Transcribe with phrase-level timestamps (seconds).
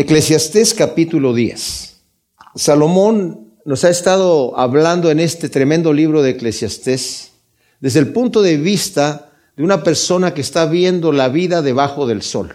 [0.00, 2.02] Eclesiastés capítulo 10.
[2.54, 7.32] Salomón nos ha estado hablando en este tremendo libro de Eclesiastés
[7.80, 12.22] desde el punto de vista de una persona que está viendo la vida debajo del
[12.22, 12.54] sol.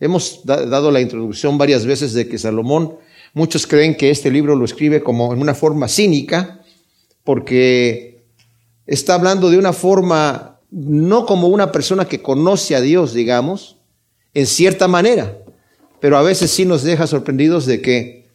[0.00, 2.96] Hemos dado la introducción varias veces de que Salomón,
[3.32, 6.60] muchos creen que este libro lo escribe como en una forma cínica,
[7.24, 8.26] porque
[8.86, 13.78] está hablando de una forma no como una persona que conoce a Dios, digamos,
[14.34, 15.41] en cierta manera,
[16.02, 18.26] pero a veces sí nos deja sorprendidos de que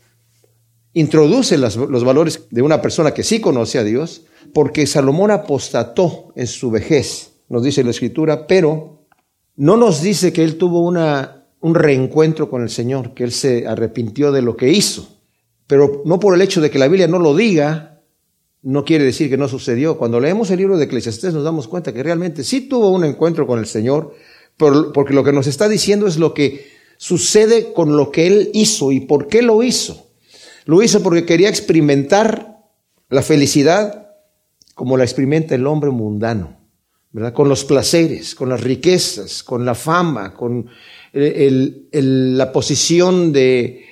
[0.94, 6.48] introduce los valores de una persona que sí conoce a Dios, porque Salomón apostató en
[6.48, 9.06] su vejez, nos dice la escritura, pero
[9.58, 13.68] no nos dice que él tuvo una, un reencuentro con el Señor, que él se
[13.68, 15.20] arrepintió de lo que hizo.
[15.68, 18.00] Pero no por el hecho de que la Biblia no lo diga,
[18.62, 19.98] no quiere decir que no sucedió.
[19.98, 23.46] Cuando leemos el libro de Eclesiastés nos damos cuenta que realmente sí tuvo un encuentro
[23.46, 24.14] con el Señor,
[24.56, 28.92] porque lo que nos está diciendo es lo que sucede con lo que él hizo.
[28.92, 30.08] ¿Y por qué lo hizo?
[30.66, 32.58] Lo hizo porque quería experimentar
[33.10, 34.08] la felicidad
[34.76, 36.58] como la experimenta el hombre mundano,
[37.12, 37.34] ¿verdad?
[37.34, 40.68] Con los placeres, con las riquezas, con la fama, con
[41.14, 43.86] la posición de,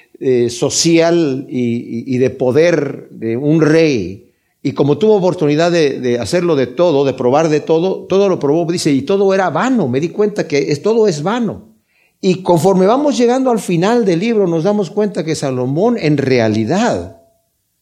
[0.49, 4.33] social y, de poder de un rey.
[4.61, 8.71] Y como tuvo oportunidad de, hacerlo de todo, de probar de todo, todo lo probó,
[8.71, 9.87] dice, y todo era vano.
[9.87, 11.74] Me di cuenta que todo es vano.
[12.21, 17.21] Y conforme vamos llegando al final del libro, nos damos cuenta que Salomón en realidad,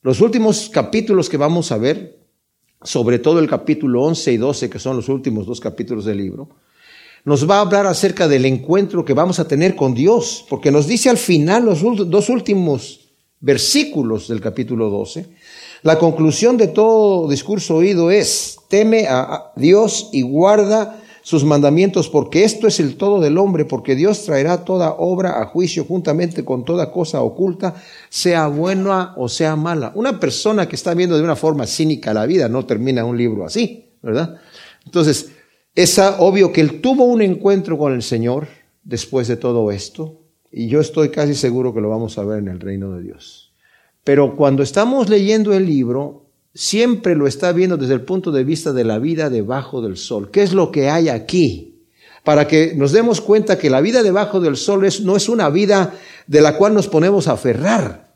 [0.02, 2.20] los últimos capítulos que vamos a ver,
[2.84, 6.50] sobre todo el capítulo 11 y 12, que son los últimos dos capítulos del libro,
[7.26, 10.88] nos va a hablar acerca del encuentro que vamos a tener con Dios, porque nos
[10.88, 13.00] dice al final los dos últimos
[13.40, 15.30] versículos del capítulo 12,
[15.84, 22.44] la conclusión de todo discurso oído es, teme a Dios y guarda sus mandamientos, porque
[22.44, 26.66] esto es el todo del hombre, porque Dios traerá toda obra a juicio juntamente con
[26.66, 27.76] toda cosa oculta,
[28.10, 29.94] sea buena o sea mala.
[29.96, 33.46] Una persona que está viendo de una forma cínica la vida no termina un libro
[33.46, 34.36] así, ¿verdad?
[34.86, 35.32] Entonces,
[35.74, 38.48] es obvio que él tuvo un encuentro con el Señor
[38.84, 40.20] después de todo esto,
[40.52, 43.54] y yo estoy casi seguro que lo vamos a ver en el reino de Dios.
[44.04, 46.23] Pero cuando estamos leyendo el libro,
[46.54, 50.30] siempre lo está viendo desde el punto de vista de la vida debajo del sol.
[50.32, 51.82] ¿Qué es lo que hay aquí?
[52.24, 55.50] Para que nos demos cuenta que la vida debajo del sol es, no es una
[55.50, 55.94] vida
[56.28, 58.14] de la cual nos ponemos a aferrar.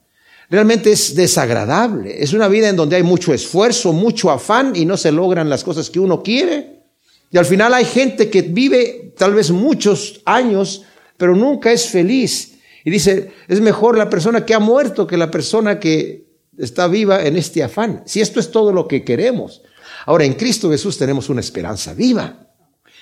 [0.50, 2.24] Realmente es desagradable.
[2.24, 5.64] Es una vida en donde hay mucho esfuerzo, mucho afán y no se logran las
[5.64, 6.84] cosas que uno quiere.
[7.32, 10.84] Y al final hay gente que vive tal vez muchos años,
[11.18, 12.54] pero nunca es feliz.
[12.86, 16.27] Y dice, es mejor la persona que ha muerto que la persona que
[16.58, 18.04] está viva en este afán.
[18.06, 19.62] Si esto es todo lo que queremos.
[20.06, 22.48] Ahora, en Cristo Jesús tenemos una esperanza viva.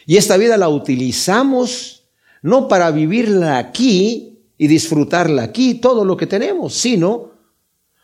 [0.05, 2.03] Y esta vida la utilizamos
[2.41, 7.31] no para vivirla aquí y disfrutarla aquí, todo lo que tenemos, sino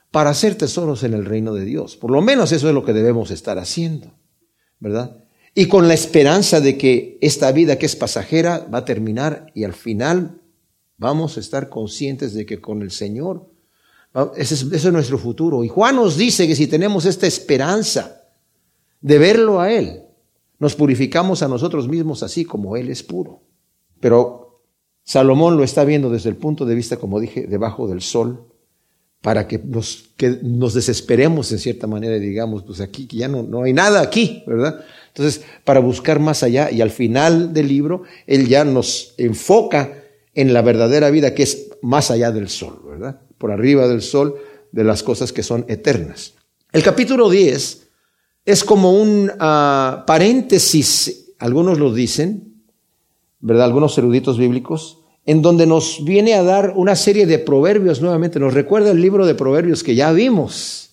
[0.09, 1.95] para hacer tesoros en el reino de Dios.
[1.95, 4.13] Por lo menos eso es lo que debemos estar haciendo,
[4.79, 5.23] ¿verdad?
[5.53, 9.63] Y con la esperanza de que esta vida que es pasajera va a terminar y
[9.63, 10.41] al final
[10.97, 13.50] vamos a estar conscientes de que con el Señor
[14.14, 15.64] Ah, ese es, nuestro futuro.
[15.64, 18.24] Y Juan nos dice que si tenemos esta esperanza
[19.00, 20.04] de verlo a Él,
[20.60, 23.42] nos purificamos a nosotros mismos así como Él es puro.
[24.00, 24.64] Pero
[25.04, 28.48] Salomón lo está viendo desde el punto de vista, como dije, debajo del sol,
[29.22, 33.44] para que nos, que nos desesperemos en cierta manera y digamos, pues aquí ya no,
[33.44, 34.84] no hay nada aquí, ¿verdad?
[35.10, 39.94] Entonces, para buscar más allá y al final del libro, Él ya nos enfoca
[40.34, 43.22] en la verdadera vida que es más allá del sol, ¿verdad?
[43.41, 44.35] Por arriba del sol
[44.72, 46.35] de las cosas que son eternas.
[46.72, 47.88] El capítulo 10
[48.46, 52.53] es como un ah, paréntesis, algunos lo dicen,
[53.40, 53.66] ¿verdad?
[53.66, 58.40] Algunos eruditos bíblicos, en donde nos viene a dar una serie de proverbios nuevamente.
[58.40, 60.91] Nos recuerda el libro de proverbios que ya vimos,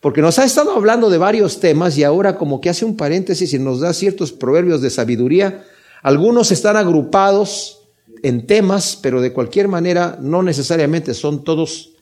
[0.00, 3.54] porque nos ha estado hablando de varios temas y ahora como que hace un paréntesis
[3.54, 5.64] y nos da ciertos proverbios de sabiduría.
[6.02, 7.75] Algunos están agrupados
[8.22, 11.94] en temas, pero de cualquier manera no necesariamente son todos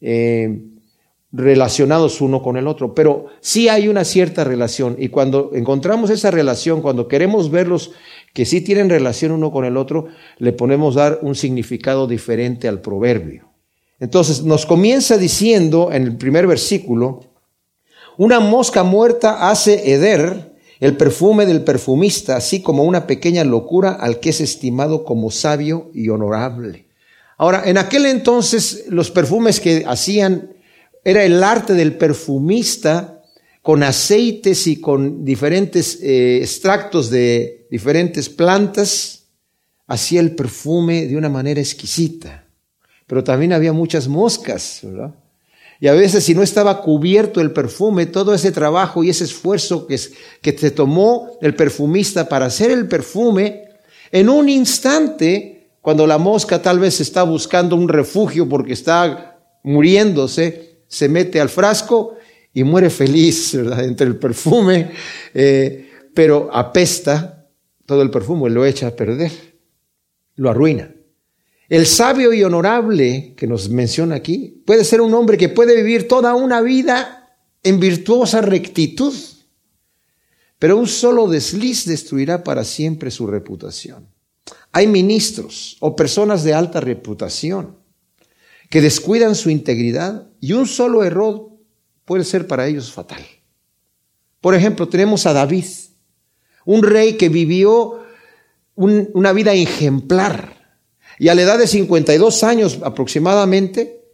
[0.00, 0.62] eh,
[1.32, 6.30] relacionados uno con el otro, pero sí hay una cierta relación y cuando encontramos esa
[6.30, 7.92] relación, cuando queremos verlos
[8.34, 10.06] que sí tienen relación uno con el otro,
[10.38, 13.48] le ponemos dar un significado diferente al proverbio.
[14.00, 17.20] Entonces nos comienza diciendo en el primer versículo,
[18.16, 20.49] una mosca muerta hace heder
[20.80, 25.90] el perfume del perfumista, así como una pequeña locura al que es estimado como sabio
[25.94, 26.86] y honorable.
[27.36, 30.54] Ahora, en aquel entonces los perfumes que hacían
[31.04, 33.22] era el arte del perfumista
[33.62, 39.26] con aceites y con diferentes eh, extractos de diferentes plantas,
[39.86, 42.46] hacía el perfume de una manera exquisita.
[43.06, 45.12] pero también había muchas moscas, ¿verdad?
[45.80, 49.86] Y a veces si no estaba cubierto el perfume, todo ese trabajo y ese esfuerzo
[49.86, 49.98] que,
[50.42, 53.64] que te tomó el perfumista para hacer el perfume,
[54.12, 60.82] en un instante, cuando la mosca tal vez está buscando un refugio porque está muriéndose,
[60.86, 62.16] se mete al frasco
[62.52, 63.84] y muere feliz, ¿verdad?
[63.84, 64.90] Entre el perfume,
[65.32, 67.46] eh, pero apesta
[67.86, 69.32] todo el perfume, lo echa a perder,
[70.36, 70.92] lo arruina.
[71.70, 76.08] El sabio y honorable que nos menciona aquí puede ser un hombre que puede vivir
[76.08, 79.14] toda una vida en virtuosa rectitud,
[80.58, 84.08] pero un solo desliz destruirá para siempre su reputación.
[84.72, 87.76] Hay ministros o personas de alta reputación
[88.68, 91.50] que descuidan su integridad y un solo error
[92.04, 93.24] puede ser para ellos fatal.
[94.40, 95.66] Por ejemplo, tenemos a David,
[96.64, 98.00] un rey que vivió
[98.74, 100.59] una vida ejemplar
[101.20, 104.06] y a la edad de 52 años aproximadamente,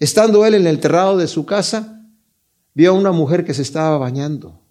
[0.00, 2.08] estando él en el terrado de su casa,
[2.72, 4.62] vio a una mujer que se estaba bañando.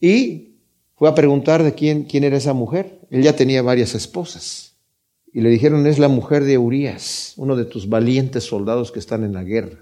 [0.00, 0.58] Y
[0.94, 3.00] fue a preguntar de quién, quién era esa mujer.
[3.10, 4.76] Él ya tenía varias esposas.
[5.32, 9.24] Y le dijeron, es la mujer de Urias, uno de tus valientes soldados que están
[9.24, 9.80] en la guerra.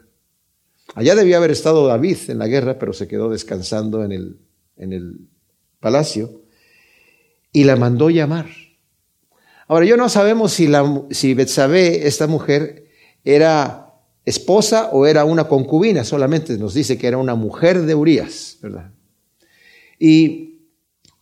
[0.94, 4.38] Allá debía haber estado David en la guerra, pero se quedó descansando en el,
[4.78, 5.28] en el
[5.80, 6.40] palacio.
[7.52, 8.46] Y la mandó llamar.
[9.70, 12.86] Ahora, yo no sabemos si, la, si Betsabé, esta mujer,
[13.22, 13.94] era
[14.24, 18.90] esposa o era una concubina, solamente nos dice que era una mujer de Urias, ¿verdad?
[19.96, 20.72] Y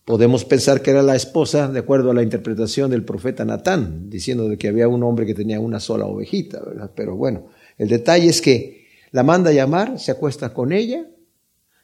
[0.03, 4.49] podemos pensar que era la esposa, de acuerdo a la interpretación del profeta Natán, diciendo
[4.57, 6.89] que había un hombre que tenía una sola ovejita, ¿verdad?
[6.95, 11.05] Pero bueno, el detalle es que la manda a llamar, se acuesta con ella,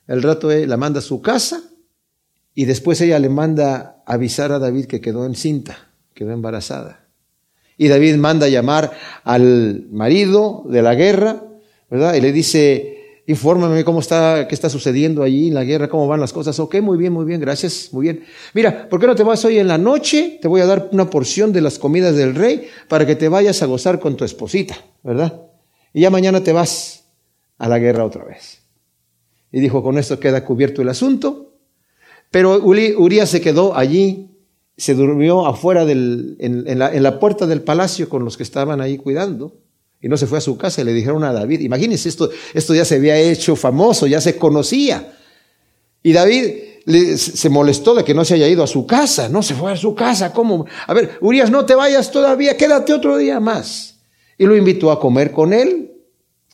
[0.08, 1.62] el rato la manda a su casa
[2.56, 7.06] y después ella le manda avisar a David que quedó encinta quedó embarazada.
[7.78, 8.92] Y David manda llamar
[9.24, 11.44] al marido de la guerra,
[11.90, 12.16] ¿verdad?
[12.16, 16.22] Y le dice, infórmame cómo está, qué está sucediendo allí en la guerra, cómo van
[16.22, 16.58] las cosas.
[16.60, 18.24] Ok, muy bien, muy bien, gracias, muy bien.
[18.54, 20.40] Mira, ¿por qué no te vas hoy en la noche?
[20.42, 23.62] Te voy a dar una porción de las comidas del rey para que te vayas
[23.62, 25.42] a gozar con tu esposita, ¿verdad?
[25.94, 27.04] Y ya mañana te vas
[27.58, 28.62] a la guerra otra vez.
[29.52, 31.54] Y dijo, con esto queda cubierto el asunto.
[32.32, 34.35] Pero Urias se quedó allí
[34.78, 38.82] se durmió afuera del, en, la, en, la, puerta del palacio con los que estaban
[38.82, 39.58] ahí cuidando
[40.02, 42.76] y no se fue a su casa y le dijeron a David, imagínense, esto, esto
[42.76, 45.18] ya se había hecho famoso, ya se conocía.
[46.04, 46.46] Y David
[47.18, 49.78] se molestó de que no se haya ido a su casa, no se fue a
[49.78, 50.66] su casa, ¿cómo?
[50.86, 53.96] A ver, Urias, no te vayas todavía, quédate otro día más.
[54.38, 55.95] Y lo invitó a comer con él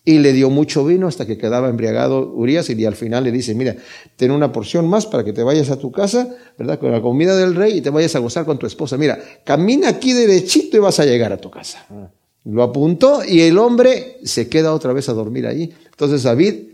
[0.04, 3.54] y le dio mucho vino hasta que quedaba embriagado Urias y al final le dice,
[3.54, 3.76] mira,
[4.16, 6.80] ten una porción más para que te vayas a tu casa, ¿verdad?
[6.80, 8.98] Con la comida del rey y te vayas a gozar con tu esposa.
[8.98, 11.86] Mira, camina aquí derechito y vas a llegar a tu casa.
[12.46, 15.72] Lo apuntó y el hombre se queda otra vez a dormir allí.
[15.86, 16.72] Entonces David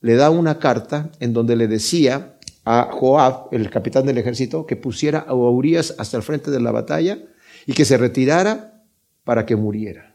[0.00, 4.76] le da una carta en donde le decía a Joab, el capitán del ejército, que
[4.76, 7.18] pusiera a Urias hasta el frente de la batalla
[7.66, 8.84] y que se retirara
[9.24, 10.14] para que muriera,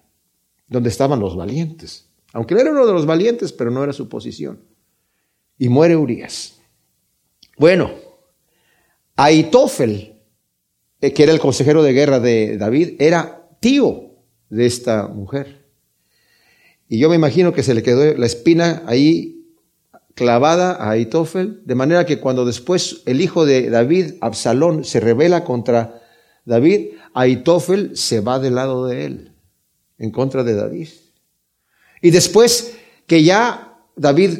[0.69, 2.04] donde estaban los valientes.
[2.35, 4.59] Aunque él era uno de los valientes, pero no era su posición.
[5.57, 6.59] Y muere Urias.
[7.57, 7.91] Bueno,
[9.15, 10.21] Aitofel,
[10.99, 14.17] eh, que era el consejero de guerra de David, era tío
[14.49, 15.65] de esta mujer.
[16.89, 19.47] Y yo me imagino que se le quedó la espina ahí
[20.13, 25.45] clavada a Aitofel, de manera que cuando después el hijo de David, Absalón, se revela
[25.45, 26.01] contra
[26.43, 29.31] David, Aitofel se va del lado de él,
[29.97, 30.89] en contra de David.
[32.05, 32.75] Y después
[33.07, 34.37] que ya David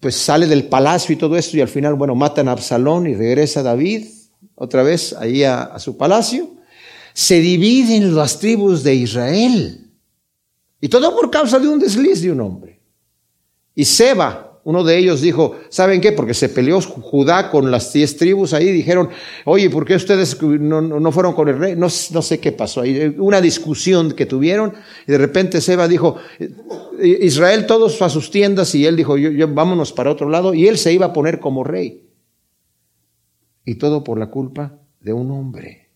[0.00, 3.14] pues sale del palacio y todo esto y al final, bueno, matan a Absalón y
[3.14, 4.06] regresa David
[4.54, 6.54] otra vez ahí a, a su palacio,
[7.12, 9.90] se dividen las tribus de Israel.
[10.80, 12.80] Y todo por causa de un desliz de un hombre.
[13.74, 16.12] Y Seba, uno de ellos dijo, ¿saben qué?
[16.12, 19.08] Porque se peleó Judá con las diez tribus ahí, dijeron,
[19.44, 21.74] oye, ¿por qué ustedes no, fueron con el rey?
[21.74, 24.72] No, no, sé qué pasó ahí, una discusión que tuvieron,
[25.06, 26.16] y de repente Seba dijo,
[27.02, 30.78] Israel todos a sus tiendas, y él dijo, yo, vámonos para otro lado, y él
[30.78, 32.08] se iba a poner como rey.
[33.64, 35.90] Y todo por la culpa de un hombre.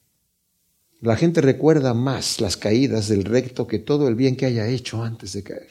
[1.01, 5.05] La gente recuerda más las caídas del recto que todo el bien que haya hecho
[5.05, 5.71] antes de caer.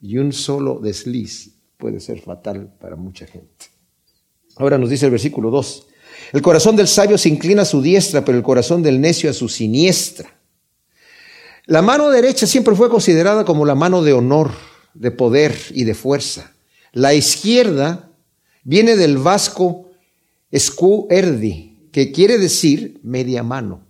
[0.00, 3.66] Y un solo desliz puede ser fatal para mucha gente.
[4.56, 5.86] Ahora nos dice el versículo 2,
[6.32, 9.34] el corazón del sabio se inclina a su diestra, pero el corazón del necio a
[9.34, 10.34] su siniestra.
[11.66, 14.52] La mano derecha siempre fue considerada como la mano de honor,
[14.94, 16.52] de poder y de fuerza.
[16.92, 18.10] La izquierda
[18.64, 19.90] viene del vasco
[20.50, 23.86] escu erdi, que quiere decir media mano.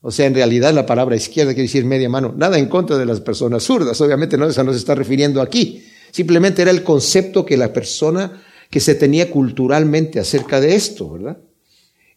[0.00, 2.34] O sea, en realidad la palabra izquierda quiere decir media mano.
[2.36, 4.00] Nada en contra de las personas zurdas.
[4.00, 5.84] Obviamente no, se está refiriendo aquí.
[6.10, 11.38] Simplemente era el concepto que la persona que se tenía culturalmente acerca de esto, ¿verdad?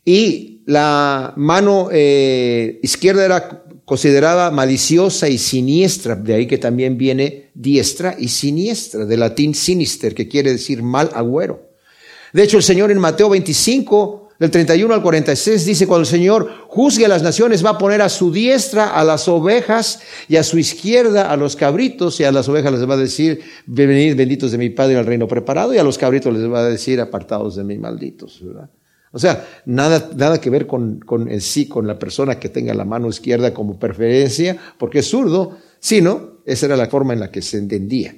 [0.06, 7.50] Y la mano eh, izquierda era considerada maliciosa y siniestra, de ahí que también viene
[7.56, 11.70] diestra y siniestra, de latín sinister, que quiere decir mal agüero.
[12.34, 16.50] De hecho, el Señor en Mateo 25, del 31 al 46, dice, cuando el Señor
[16.68, 20.44] juzgue a las naciones, va a poner a su diestra a las ovejas y a
[20.44, 24.52] su izquierda a los cabritos, y a las ovejas les va a decir, venid benditos
[24.52, 27.58] de mi Padre al reino preparado, y a los cabritos les va a decir, apartados
[27.58, 28.70] de mí, malditos, ¿verdad?
[29.12, 32.74] O sea, nada, nada que ver con, con en sí, con la persona que tenga
[32.74, 37.32] la mano izquierda como preferencia, porque es zurdo, sino esa era la forma en la
[37.32, 38.16] que se entendía.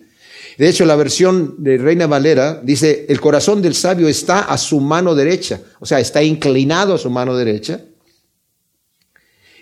[0.61, 4.79] De hecho, la versión de Reina Valera dice, el corazón del sabio está a su
[4.79, 7.83] mano derecha, o sea, está inclinado a su mano derecha,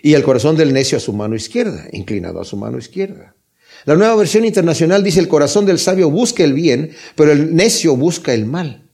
[0.02, 3.34] y el corazón del necio a su mano izquierda, inclinado a su mano izquierda.
[3.86, 7.96] La nueva versión internacional dice, el corazón del sabio busca el bien, pero el necio
[7.96, 8.86] busca el mal.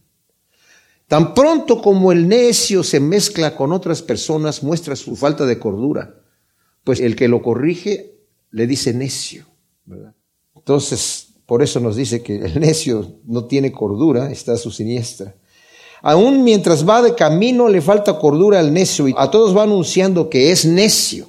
[1.08, 6.20] Tan pronto como el necio se mezcla con otras personas, muestra su falta de cordura,
[6.84, 8.14] pues el que lo corrige
[8.52, 9.44] le dice necio.
[10.54, 15.34] Entonces, por eso nos dice que el necio no tiene cordura, está a su siniestra.
[16.02, 20.28] Aún mientras va de camino le falta cordura al necio y a todos va anunciando
[20.28, 21.28] que es necio.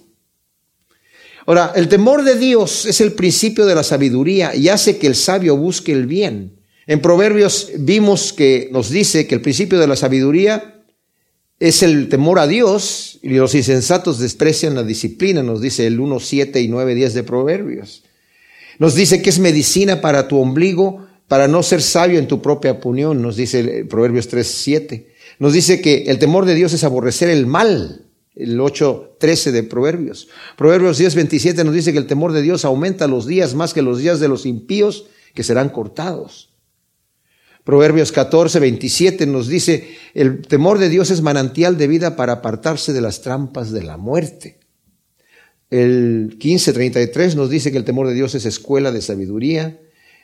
[1.46, 5.16] Ahora, el temor de Dios es el principio de la sabiduría y hace que el
[5.16, 6.60] sabio busque el bien.
[6.88, 10.84] En Proverbios vimos que nos dice que el principio de la sabiduría
[11.60, 16.20] es el temor a Dios y los insensatos desprecian la disciplina, nos dice el 1,
[16.20, 18.04] 7 y 9, 10 de Proverbios.
[18.80, 22.74] Nos dice que es medicina para tu ombligo, para no ser sabio en tu propia
[22.74, 25.14] opinión, nos dice Proverbios 3, 7.
[25.40, 28.06] Nos dice que el temor de Dios es aborrecer el mal,
[28.36, 30.30] el 8, 13 de Proverbios.
[30.56, 33.82] Proverbios 10, 27 nos dice que el temor de Dios aumenta los días más que
[33.82, 36.54] los días de los impíos que serán cortados.
[37.64, 42.94] Proverbios 14, 27 nos dice, el temor de Dios es manantial de vida para apartarse
[42.94, 44.60] de las trampas de la muerte.
[45.70, 49.80] El 15, 33 nos dice que el temor de Dios es escuela de sabiduría.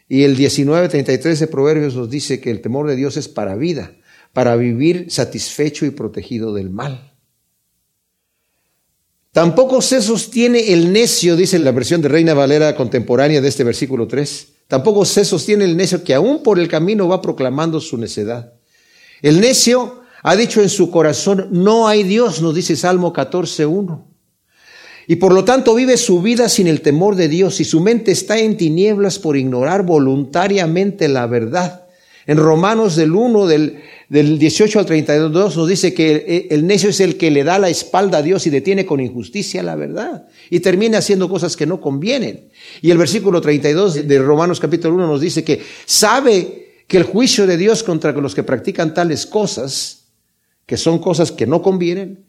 [0.08, 3.56] Y el 19, 33 de Proverbios nos dice que el temor de Dios es para
[3.56, 3.96] vida,
[4.34, 7.14] para vivir satisfecho y protegido del mal.
[9.32, 14.08] Tampoco se sostiene el necio, dice la versión de Reina Valera contemporánea de este versículo
[14.08, 18.54] 3 Tampoco se sostiene el necio que aún por el camino va proclamando su necedad.
[19.22, 24.13] El necio ha dicho en su corazón, no hay Dios, nos dice Salmo 14.1.
[25.08, 28.12] Y por lo tanto vive su vida sin el temor de Dios y su mente
[28.12, 31.84] está en tinieblas por ignorar voluntariamente la verdad.
[32.26, 37.02] En Romanos del 1, del, del 18 al 32 nos dice que el necio es
[37.02, 40.62] el que le da la espalda a Dios y detiene con injusticia la verdad y
[40.62, 42.50] termina haciendo cosas que no convienen.
[42.82, 47.46] Y el versículo 32 de Romanos capítulo 1 nos dice que sabe que el juicio
[47.46, 50.06] de Dios contra los que practican tales cosas,
[50.66, 52.24] que son cosas que no convienen,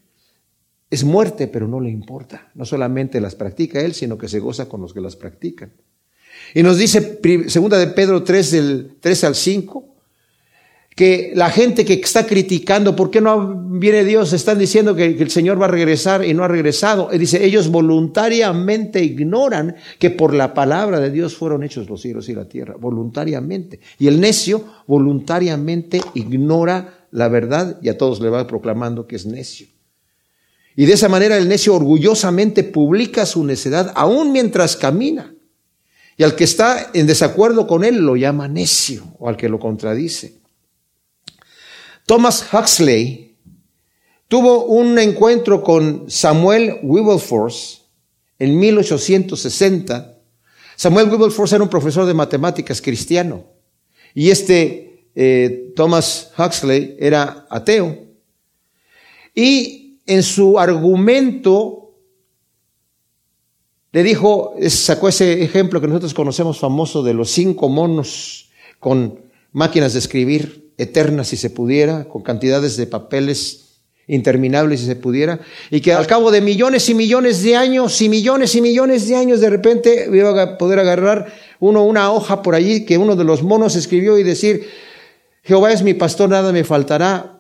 [0.91, 2.51] es muerte, pero no le importa.
[2.55, 5.73] No solamente las practica él, sino que se goza con los que las practican.
[6.55, 9.95] Y nos dice segunda de Pedro 3 del 3 al 5
[10.95, 14.33] que la gente que está criticando, ¿por qué no viene Dios?
[14.33, 17.09] Están diciendo que, el Señor va a regresar y no ha regresado.
[17.13, 22.29] Y dice, ellos voluntariamente ignoran que por la palabra de Dios fueron hechos los cielos
[22.29, 23.81] y la tierra, voluntariamente.
[23.99, 29.27] Y el necio voluntariamente ignora la verdad y a todos le va proclamando que es
[29.27, 29.74] necio.
[30.77, 35.35] Y de esa manera el necio orgullosamente publica su necedad aún mientras camina.
[36.17, 39.59] Y al que está en desacuerdo con él lo llama necio o al que lo
[39.59, 40.41] contradice.
[42.07, 43.37] Thomas Huxley
[44.29, 47.79] tuvo un encuentro con Samuel Wilberforce
[48.39, 50.19] en 1860.
[50.77, 53.45] Samuel Wilberforce era un profesor de matemáticas cristiano
[54.13, 57.99] y este eh, Thomas Huxley era ateo.
[59.35, 61.85] Y en su argumento
[63.93, 69.21] le dijo, sacó ese ejemplo que nosotros conocemos famoso de los cinco monos con
[69.53, 75.41] máquinas de escribir eterna si se pudiera, con cantidades de papeles interminables si se pudiera,
[75.71, 79.15] y que al cabo de millones y millones de años y millones y millones de
[79.15, 83.25] años de repente iba a poder agarrar uno una hoja por allí que uno de
[83.25, 84.69] los monos escribió y decir,
[85.45, 87.34] Jehová es mi pastor, nada me faltará,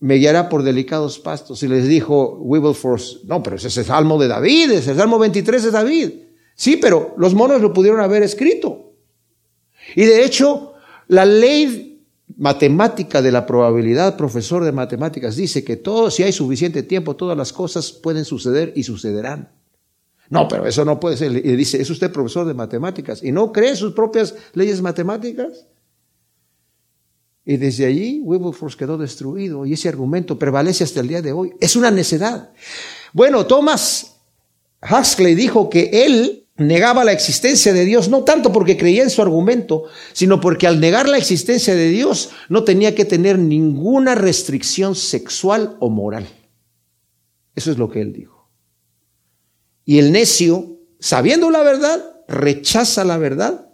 [0.00, 1.62] me guiará por delicados pastos.
[1.62, 5.18] Y les dijo Wilberforce, no, pero ese es el Salmo de David, es el Salmo
[5.18, 6.10] 23 de David.
[6.54, 8.94] Sí, pero los monos lo pudieron haber escrito.
[9.94, 10.74] Y de hecho,
[11.08, 12.04] la ley
[12.36, 17.36] matemática de la probabilidad, profesor de matemáticas, dice que todo, si hay suficiente tiempo, todas
[17.36, 19.52] las cosas pueden suceder y sucederán.
[20.30, 21.32] No, pero eso no puede ser.
[21.32, 23.22] Y dice, ¿es usted profesor de matemáticas?
[23.22, 25.66] ¿Y no cree sus propias leyes matemáticas?
[27.50, 31.52] Y desde allí Wilberforce quedó destruido y ese argumento prevalece hasta el día de hoy.
[31.58, 32.52] Es una necedad.
[33.12, 34.18] Bueno, Thomas
[34.88, 39.20] Huxley dijo que él negaba la existencia de Dios, no tanto porque creía en su
[39.20, 44.94] argumento, sino porque al negar la existencia de Dios no tenía que tener ninguna restricción
[44.94, 46.28] sexual o moral.
[47.56, 48.48] Eso es lo que él dijo.
[49.84, 53.72] Y el necio, sabiendo la verdad, rechaza la verdad,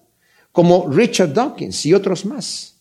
[0.50, 2.75] como Richard Dawkins y otros más.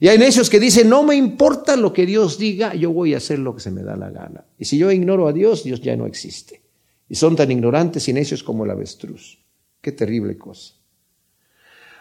[0.00, 3.16] Y hay necios que dicen, no me importa lo que Dios diga, yo voy a
[3.16, 4.44] hacer lo que se me da la gana.
[4.58, 6.62] Y si yo ignoro a Dios, Dios ya no existe.
[7.08, 9.38] Y son tan ignorantes y necios como el avestruz.
[9.80, 10.74] Qué terrible cosa.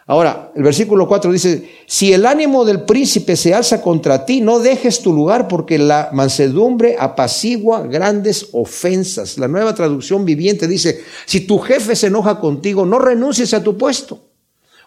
[0.09, 4.59] Ahora, el versículo 4 dice, si el ánimo del príncipe se alza contra ti, no
[4.59, 9.37] dejes tu lugar porque la mansedumbre apacigua grandes ofensas.
[9.37, 13.77] La nueva traducción viviente dice, si tu jefe se enoja contigo, no renuncies a tu
[13.77, 14.26] puesto.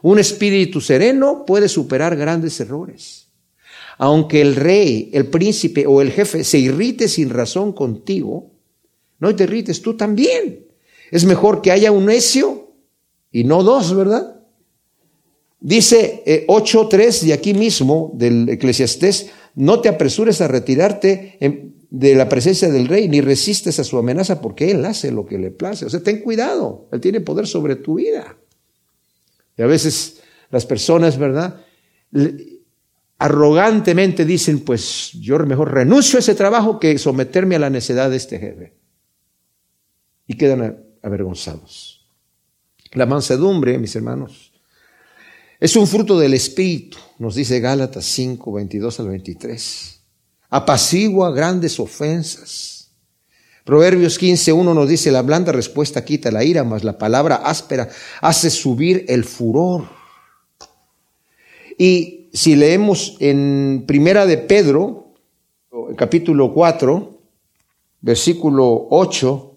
[0.03, 3.29] Un espíritu sereno puede superar grandes errores.
[3.99, 8.51] Aunque el rey, el príncipe o el jefe se irrite sin razón contigo,
[9.19, 10.67] no te irrites tú también.
[11.11, 12.73] Es mejor que haya un necio
[13.31, 14.41] y no dos, ¿verdad?
[15.61, 21.39] Dice eh, 8.3 de aquí mismo, del eclesiastés, no te apresures a retirarte
[21.91, 25.39] de la presencia del rey, ni resistes a su amenaza, porque él hace lo que
[25.39, 25.85] le place.
[25.85, 28.39] O sea, ten cuidado, él tiene poder sobre tu vida.
[29.61, 31.63] Y a veces las personas, ¿verdad?
[33.19, 38.17] Arrogantemente dicen, pues yo mejor renuncio a ese trabajo que someterme a la necedad de
[38.17, 38.73] este jefe.
[40.27, 42.07] Y quedan avergonzados.
[42.93, 44.51] La mansedumbre, mis hermanos,
[45.59, 50.01] es un fruto del Espíritu, nos dice Gálatas 5, 22 al 23.
[50.49, 52.80] Apacigua grandes ofensas
[53.65, 57.89] Proverbios 15.1 nos dice, la blanda respuesta quita la ira, mas la palabra áspera
[58.21, 59.85] hace subir el furor.
[61.77, 65.15] Y si leemos en Primera de Pedro,
[65.97, 67.19] capítulo 4,
[68.01, 69.57] versículo 8,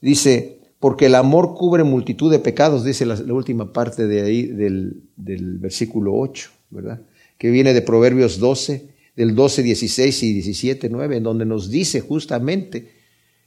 [0.00, 5.02] dice, porque el amor cubre multitud de pecados, dice la, última parte de ahí del,
[5.16, 7.02] del, versículo 8, ¿verdad?
[7.36, 12.00] Que viene de Proverbios 12, del 12, 16 y 17, 9, en donde nos dice
[12.00, 12.99] justamente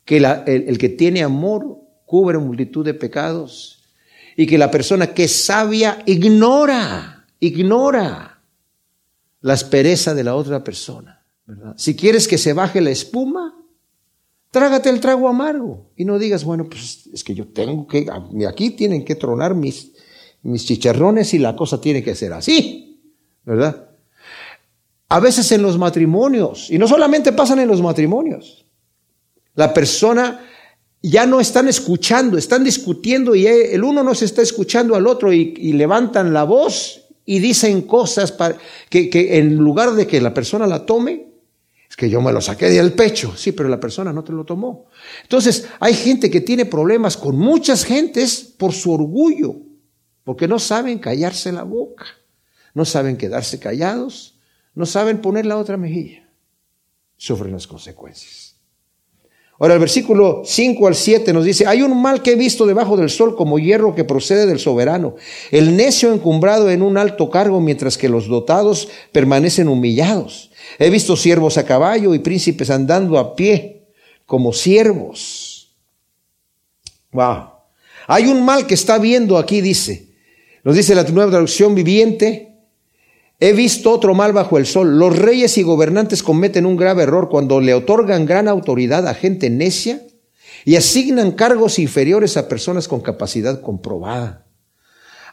[0.06, 3.84] que el, que tiene amor cubre multitud de pecados
[4.36, 8.42] y que la persona que es sabia ignora, ignora
[9.42, 11.24] la aspereza de la otra persona.
[11.76, 13.54] Si quieres que se baje la espuma,
[14.52, 18.08] trágate el trago amargo y no digas, bueno, pues es que yo tengo que,
[18.48, 19.92] aquí tienen que tronar mis,
[20.42, 23.02] mis chicharrones y la cosa tiene que ser así,
[23.44, 23.89] ¿verdad?
[25.10, 28.62] A veces en los matrimonios, y no solamente pasan en los matrimonios,
[29.56, 30.46] la persona
[31.02, 35.34] ya no están escuchando, están discutiendo y el uno no se está escuchando al otro
[35.34, 38.58] y, levantan la voz y dicen cosas para,
[38.89, 41.28] que, que, en lugar de que la persona la tome,
[41.89, 44.46] es que yo me lo saqué del pecho, sí, pero la persona no te lo
[44.46, 44.88] tomó.
[45.22, 49.58] Entonces, hay gente que tiene problemas con muchas gentes por su orgullo,
[50.24, 52.06] porque no saben callarse la boca,
[52.74, 54.39] no saben quedarse callados,
[54.74, 56.28] no saben poner la otra mejilla,
[57.18, 58.42] sufren las consecuencias.
[59.60, 62.98] Ahora el versículo 5 al 7 nos dice, hay un mal que he visto debajo
[62.98, 65.16] del sol como hierro que procede del soberano,
[65.52, 70.52] el necio encumbrado en un alto cargo mientras que los dotados permanecen humillados.
[70.80, 73.84] He visto siervos a caballo y príncipes andando a pie
[74.26, 75.76] como siervos.
[77.12, 77.50] Wow.
[78.08, 80.10] Hay un mal que está viendo aquí, dice.
[80.63, 82.53] Nos dice la nueva traducción viviente,
[83.39, 84.98] He visto otro mal bajo el sol.
[84.98, 89.50] Los reyes y gobernantes cometen un grave error cuando le otorgan gran autoridad a gente
[89.50, 90.02] necia
[90.65, 94.48] y asignan cargos inferiores a personas con capacidad comprobada.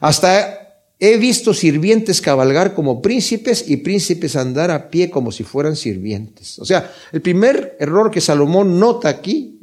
[0.01, 0.61] Hasta
[0.99, 6.59] he visto sirvientes cabalgar como príncipes y príncipes andar a pie como si fueran sirvientes.
[6.59, 9.61] O sea, el primer error que Salomón nota aquí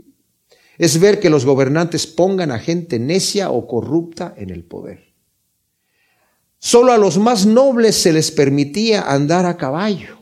[0.78, 5.07] es ver que los gobernantes pongan a gente necia o corrupta en el poder.
[6.60, 10.18] Solo a los más nobles se les permitía andar a caballo.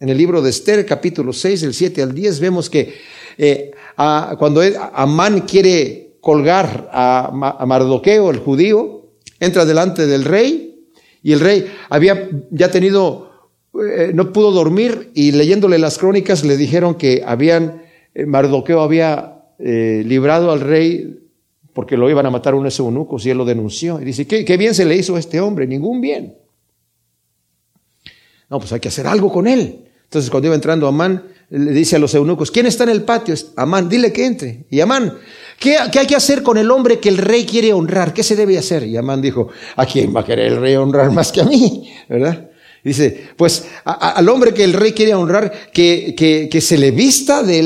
[0.00, 2.94] En el libro de Esther, capítulo 6, del 7 al 10, vemos que
[3.36, 3.72] eh,
[4.38, 4.62] cuando
[4.94, 7.30] Amán quiere colgar a,
[7.66, 10.86] Mardoqueo, el judío, entra delante del rey
[11.22, 16.56] y el rey había ya tenido, eh, no pudo dormir y leyéndole las crónicas le
[16.56, 17.82] dijeron que habían,
[18.14, 21.27] eh, Mardoqueo había librado al rey
[21.78, 24.00] porque lo iban a matar unos eunucos y él lo denunció.
[24.00, 25.64] Y dice, ¿qué, qué bien se le hizo a este hombre?
[25.64, 26.36] Ningún bien.
[28.50, 29.84] No, pues hay que hacer algo con él.
[30.02, 33.32] Entonces cuando iba entrando Amán, le dice a los eunucos, ¿quién está en el patio?
[33.54, 34.66] Amán, dile que entre.
[34.70, 35.18] Y Amán,
[35.60, 38.12] ¿qué, ¿qué, hay que hacer con el hombre que el rey quiere honrar?
[38.12, 38.82] ¿Qué se debe hacer?
[38.82, 41.92] Y Amán dijo, ¿a quién va a querer el rey honrar más que a mí?
[42.08, 42.47] ¿Verdad?
[42.88, 47.42] Dice, pues al hombre que el rey quiere honrar, que, que, que se le vista
[47.42, 47.62] de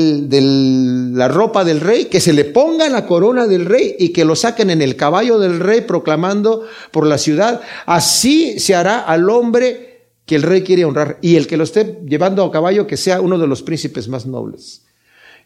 [1.13, 4.35] la ropa del rey, que se le ponga la corona del rey y que lo
[4.35, 7.61] saquen en el caballo del rey proclamando por la ciudad.
[7.85, 12.01] Así se hará al hombre que el rey quiere honrar y el que lo esté
[12.05, 14.81] llevando a caballo que sea uno de los príncipes más nobles.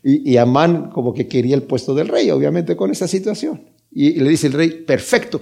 [0.04, 3.62] Y, Amán como que quería el puesto del rey, obviamente con esa situación.
[3.92, 5.40] Y, y le dice el rey, perfecto,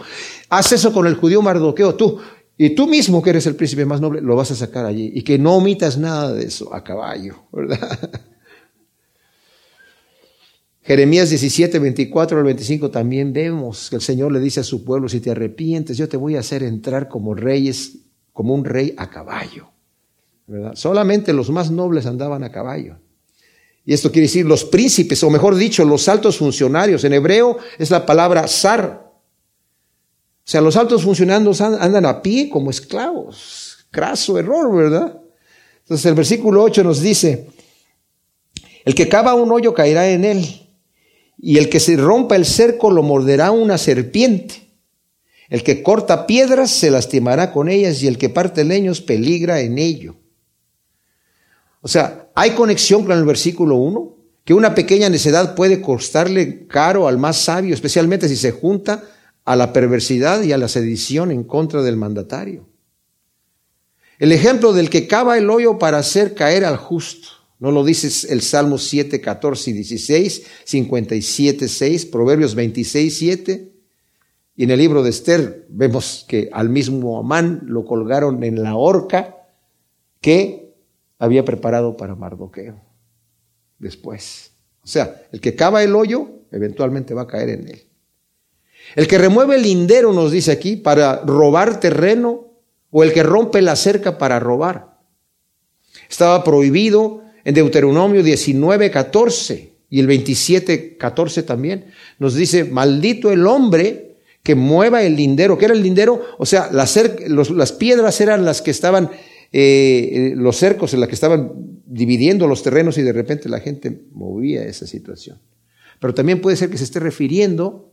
[0.49, 2.19] haz eso con el judío Mardoqueo, tú,
[2.57, 5.11] y tú mismo, que eres el príncipe más noble, lo vas a sacar allí.
[5.13, 8.23] Y que no omitas nada de eso a caballo, ¿verdad?
[10.83, 15.09] Jeremías 17, 24 al 25 también vemos que el Señor le dice a su pueblo,
[15.09, 17.97] si te arrepientes, yo te voy a hacer entrar como reyes,
[18.31, 19.69] como un rey a caballo.
[20.45, 20.75] ¿verdad?
[20.75, 22.97] Solamente los más nobles andaban a caballo.
[23.83, 27.03] Y esto quiere decir los príncipes, o mejor dicho, los altos funcionarios.
[27.03, 29.04] En hebreo es la palabra zar,
[30.45, 33.87] o sea, los altos funcionarios andan a pie como esclavos.
[33.89, 35.19] Craso error, ¿verdad?
[35.79, 37.47] Entonces el versículo 8 nos dice,
[38.83, 40.69] el que cava un hoyo caerá en él,
[41.39, 44.69] y el que se rompa el cerco lo morderá una serpiente.
[45.49, 49.79] El que corta piedras se lastimará con ellas, y el que parte leños peligra en
[49.79, 50.15] ello.
[51.81, 57.07] O sea, hay conexión con el versículo 1, que una pequeña necedad puede costarle caro
[57.07, 59.03] al más sabio, especialmente si se junta
[59.45, 62.67] a la perversidad y a la sedición en contra del mandatario.
[64.17, 67.29] El ejemplo del que cava el hoyo para hacer caer al justo.
[67.59, 73.71] ¿No lo dice el Salmo 7, 14 y 16, 57, 6, Proverbios 26, 7?
[74.57, 78.75] Y en el libro de Esther vemos que al mismo Amán lo colgaron en la
[78.75, 79.37] horca
[80.21, 80.73] que
[81.17, 82.81] había preparado para Mardoqueo
[83.79, 84.51] después.
[84.83, 87.87] O sea, el que cava el hoyo eventualmente va a caer en él.
[88.95, 92.45] El que remueve el lindero, nos dice aquí, para robar terreno,
[92.91, 94.99] o el que rompe la cerca para robar.
[96.09, 101.87] Estaba prohibido en Deuteronomio 19, 14 y el 27, 14 también.
[102.19, 105.57] Nos dice, maldito el hombre que mueva el lindero.
[105.57, 106.21] ¿Qué era el lindero?
[106.37, 109.09] O sea, las piedras eran las que estaban,
[109.51, 111.51] eh, los cercos en las que estaban
[111.85, 115.39] dividiendo los terrenos y de repente la gente movía esa situación.
[115.99, 117.91] Pero también puede ser que se esté refiriendo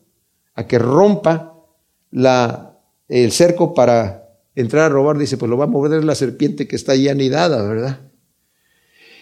[0.54, 1.54] a que rompa
[2.10, 6.68] la, el cerco para entrar a robar, dice, pues lo va a mover la serpiente
[6.68, 8.00] que está allí anidada, ¿verdad?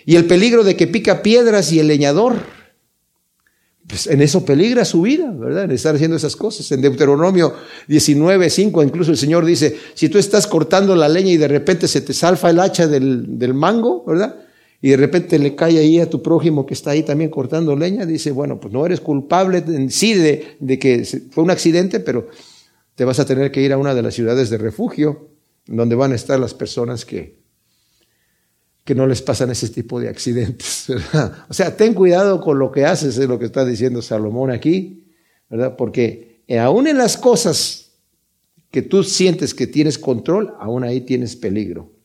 [0.04, 2.36] Y el peligro de que pica piedras y el leñador,
[3.86, 5.64] pues en eso peligra su vida, ¿verdad?
[5.64, 6.70] En estar haciendo esas cosas.
[6.72, 7.54] En Deuteronomio
[7.86, 11.86] 19, 5, incluso el Señor dice, si tú estás cortando la leña y de repente
[11.86, 14.36] se te salfa el hacha del, del mango, ¿verdad?
[14.82, 18.06] Y de repente le cae ahí a tu prójimo que está ahí también cortando leña,
[18.06, 22.28] dice, bueno, pues no eres culpable en sí de, que fue un accidente, pero
[22.94, 25.28] te vas a tener que ir a una de las ciudades de refugio,
[25.66, 27.38] donde van a estar las personas que,
[28.84, 30.86] que no les pasan ese tipo de accidentes.
[31.48, 35.04] O sea, ten cuidado con lo que haces, es lo que está diciendo Salomón aquí,
[35.50, 35.76] ¿verdad?
[35.76, 37.90] Porque aún en las cosas
[38.70, 41.99] que tú sientes que tienes control, aún ahí tienes peligro.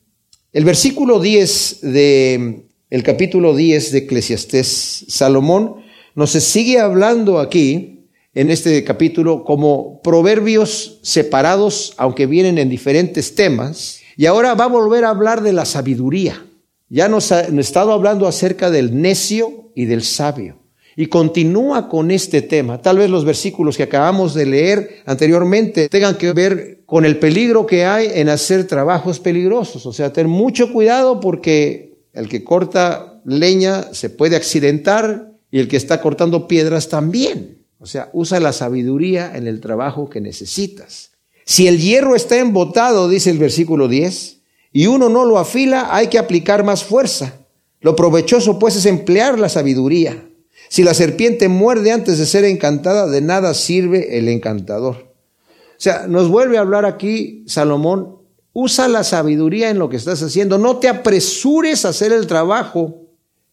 [0.56, 5.84] El versículo 10 de el capítulo 10 de Eclesiastés, Salomón
[6.16, 14.00] nos sigue hablando aquí en este capítulo como proverbios separados, aunque vienen en diferentes temas,
[14.16, 16.46] y ahora va a volver a hablar de la sabiduría.
[16.88, 20.65] Ya nos ha, nos ha estado hablando acerca del necio y del sabio.
[20.96, 22.82] Y continúa con este tema.
[22.82, 27.66] Tal vez los versículos que acabamos de leer anteriormente tengan que ver con el peligro
[27.66, 29.86] que hay en hacer trabajos peligrosos.
[29.86, 35.68] O sea, ten mucho cuidado porque el que corta leña se puede accidentar y el
[35.68, 37.66] que está cortando piedras también.
[37.80, 41.12] O sea, usa la sabiduría en el trabajo que necesitas.
[41.46, 46.08] Si el hierro está embotado, dice el versículo 10, y uno no lo afila, hay
[46.08, 47.34] que aplicar más fuerza.
[47.82, 50.28] Lo provechoso pues es emplear la sabiduría.
[50.76, 55.16] Si la serpiente muerde antes de ser encantada, de nada sirve el encantador.
[55.48, 58.18] O sea, nos vuelve a hablar aquí Salomón,
[58.52, 63.08] usa la sabiduría en lo que estás haciendo, no te apresures a hacer el trabajo.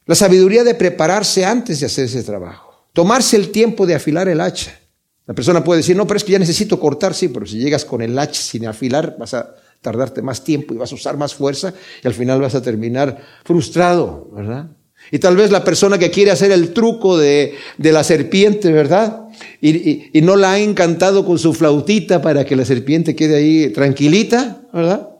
[0.05, 2.89] La sabiduría de prepararse antes de hacer ese trabajo.
[2.93, 4.77] Tomarse el tiempo de afilar el hacha.
[5.25, 7.85] La persona puede decir, no, pero es que ya necesito cortar, sí, pero si llegas
[7.85, 11.37] con el hacha sin afilar, vas a tardarte más tiempo y vas a usar más
[11.37, 14.71] fuerza y al final vas a terminar frustrado, ¿verdad?
[15.11, 19.29] Y tal vez la persona que quiere hacer el truco de, de la serpiente, ¿verdad?
[19.61, 23.69] Y, y, no la ha encantado con su flautita para que la serpiente quede ahí
[23.71, 25.11] tranquilita, ¿verdad?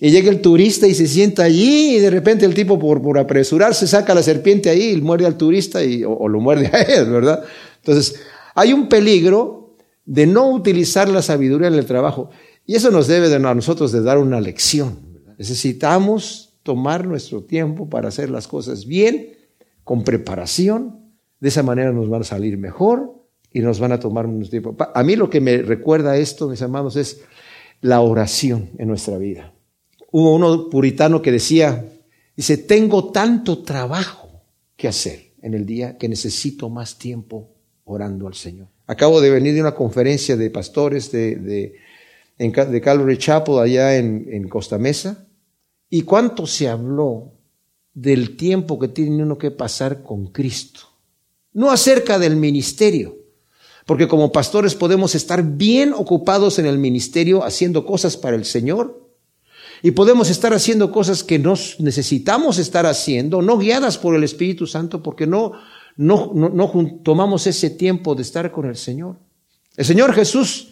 [0.00, 3.18] Y llega el turista y se sienta allí y de repente el tipo por, por
[3.18, 7.10] apresurarse saca la serpiente ahí y muerde al turista y, o, lo muerde a él,
[7.10, 7.44] ¿verdad?
[7.76, 8.16] Entonces,
[8.54, 12.30] hay un peligro de no utilizar la sabiduría en el trabajo.
[12.66, 14.98] Y eso nos debe de, a nosotros de dar una lección.
[15.38, 19.36] Necesitamos tomar nuestro tiempo para hacer las cosas bien,
[19.84, 21.12] con preparación.
[21.38, 23.14] De esa manera nos van a salir mejor
[23.52, 24.74] y nos van a tomar un tiempo.
[24.78, 27.22] A mí lo que me recuerda esto, mis amados, es
[27.80, 29.52] la oración en nuestra vida.
[30.10, 31.84] Hubo uno puritano que decía,
[32.34, 34.42] dice, tengo tanto trabajo
[34.76, 37.50] que hacer en el día que necesito más tiempo
[37.84, 38.68] orando al Señor.
[38.86, 41.74] Acabo de venir de una conferencia de pastores de, de,
[42.38, 45.26] de Calvary Chapel allá en, en Costa Mesa.
[45.90, 47.32] ¿Y cuánto se habló
[47.92, 50.80] del tiempo que tiene uno que pasar con Cristo?
[51.52, 53.16] No acerca del ministerio,
[53.86, 59.04] porque como pastores podemos estar bien ocupados en el ministerio haciendo cosas para el Señor.
[59.82, 64.66] Y podemos estar haciendo cosas que nos necesitamos estar haciendo, no guiadas por el Espíritu
[64.66, 65.52] Santo, porque no,
[65.96, 69.16] no, no, tomamos ese tiempo de estar con el Señor.
[69.76, 70.70] El Señor Jesús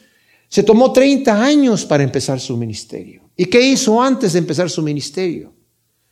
[0.49, 3.22] se tomó 30 años para empezar su ministerio.
[3.37, 5.53] ¿Y qué hizo antes de empezar su ministerio?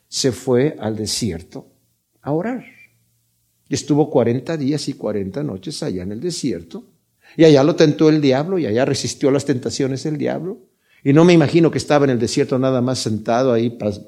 [0.09, 1.67] Se fue al desierto
[2.23, 2.65] a orar.
[3.69, 6.85] Y estuvo 40 días y 40 noches allá en el desierto.
[7.37, 10.59] Y allá lo tentó el diablo y allá resistió las tentaciones del diablo.
[11.05, 13.71] Y no me imagino que estaba en el desierto nada más sentado ahí.
[13.71, 14.01] Pues,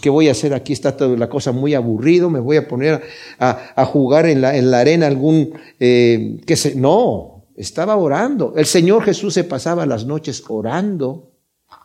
[0.00, 0.54] ¿qué voy a hacer?
[0.54, 2.30] Aquí está toda la cosa muy aburrido.
[2.30, 3.02] Me voy a poner
[3.38, 6.76] a, jugar en la, en la, arena algún, eh, qué sé.
[6.76, 8.54] No, estaba orando.
[8.56, 11.29] El Señor Jesús se pasaba las noches orando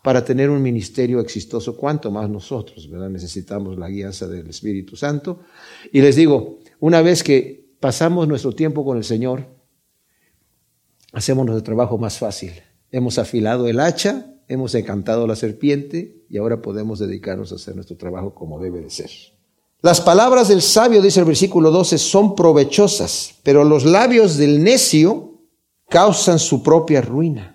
[0.05, 1.75] para tener un ministerio exitoso.
[1.75, 2.87] ¿Cuánto más nosotros?
[3.09, 5.39] Necesitamos la guianza del Espíritu Santo.
[5.91, 9.47] Y les digo, una vez que pasamos nuestro tiempo con el Señor,
[11.11, 12.51] hacemos nuestro trabajo más fácil.
[12.91, 17.97] Hemos afilado el hacha, hemos encantado la serpiente y ahora podemos dedicarnos a hacer nuestro
[17.97, 19.09] trabajo como debe de ser.
[19.81, 25.41] Las palabras del sabio, dice el versículo 12, son provechosas, pero los labios del necio
[25.89, 27.54] causan su propia ruina.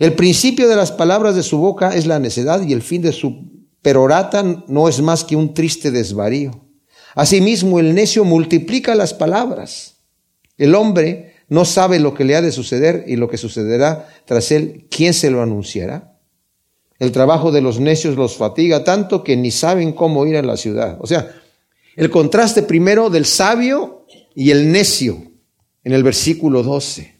[0.00, 3.12] El principio de las palabras de su boca es la necedad y el fin de
[3.12, 3.50] su
[3.82, 6.52] perorata no es más que un triste desvarío.
[7.14, 9.98] Asimismo, el necio multiplica las palabras.
[10.56, 14.50] El hombre no sabe lo que le ha de suceder y lo que sucederá tras
[14.52, 14.86] él.
[14.90, 16.18] ¿Quién se lo anunciará?
[16.98, 20.56] El trabajo de los necios los fatiga tanto que ni saben cómo ir a la
[20.56, 20.96] ciudad.
[21.02, 21.30] O sea,
[21.94, 25.30] el contraste primero del sabio y el necio
[25.84, 27.19] en el versículo 12.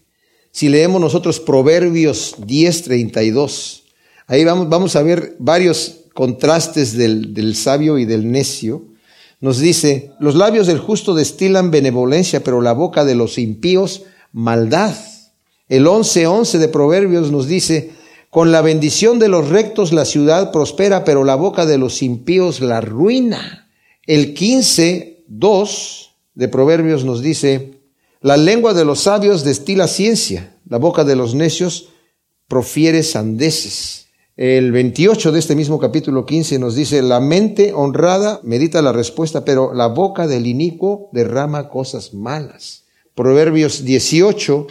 [0.52, 3.84] Si leemos nosotros Proverbios 10, 32,
[4.26, 8.90] ahí vamos, vamos a ver varios contrastes del, del sabio y del necio
[9.40, 14.94] nos dice, los labios del justo destilan benevolencia, pero la boca de los impíos maldad.
[15.68, 17.92] El 11.11 de Proverbios nos dice,
[18.28, 22.60] con la bendición de los rectos la ciudad prospera, pero la boca de los impíos
[22.60, 23.70] la ruina.
[24.06, 27.79] El 15.2 de Proverbios nos dice,
[28.20, 31.88] la lengua de los sabios destila ciencia, la boca de los necios
[32.48, 34.08] profiere sandeces.
[34.36, 39.44] El 28 de este mismo capítulo 15 nos dice, la mente honrada medita la respuesta,
[39.44, 42.84] pero la boca del inicuo derrama cosas malas.
[43.14, 44.66] Proverbios 18,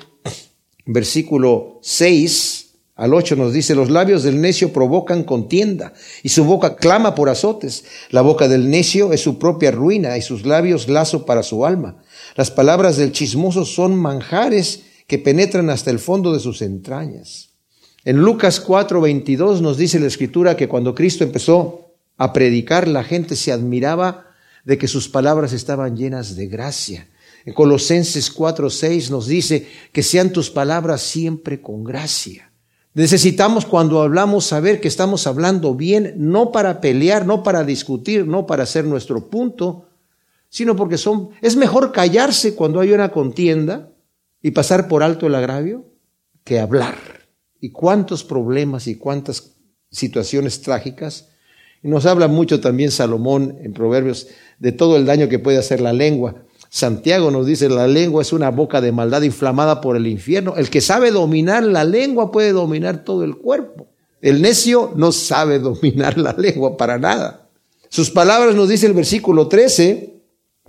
[0.85, 6.75] versículo 6 al 8 nos dice, los labios del necio provocan contienda y su boca
[6.75, 7.85] clama por azotes.
[8.09, 12.03] La boca del necio es su propia ruina y sus labios lazo para su alma.
[12.35, 17.49] Las palabras del chismoso son manjares que penetran hasta el fondo de sus entrañas.
[18.05, 23.03] En Lucas 4, 22 nos dice la escritura que cuando Cristo empezó a predicar, la
[23.03, 24.27] gente se admiraba
[24.65, 27.09] de que sus palabras estaban llenas de gracia.
[27.45, 32.51] En Colosenses 4:6 nos dice que sean tus palabras siempre con gracia.
[32.93, 38.45] Necesitamos cuando hablamos saber que estamos hablando bien, no para pelear, no para discutir, no
[38.45, 39.88] para hacer nuestro punto,
[40.49, 43.91] sino porque son es mejor callarse cuando hay una contienda
[44.41, 45.85] y pasar por alto el agravio
[46.43, 46.95] que hablar.
[47.62, 49.55] Y cuántos problemas y cuántas
[49.91, 51.29] situaciones trágicas.
[51.81, 54.27] Nos habla mucho también Salomón en Proverbios
[54.59, 56.43] de todo el daño que puede hacer la lengua.
[56.69, 60.55] Santiago nos dice, la lengua es una boca de maldad inflamada por el infierno.
[60.55, 63.88] El que sabe dominar la lengua puede dominar todo el cuerpo.
[64.21, 67.49] El necio no sabe dominar la lengua para nada.
[67.89, 70.18] Sus palabras nos dice el versículo 13,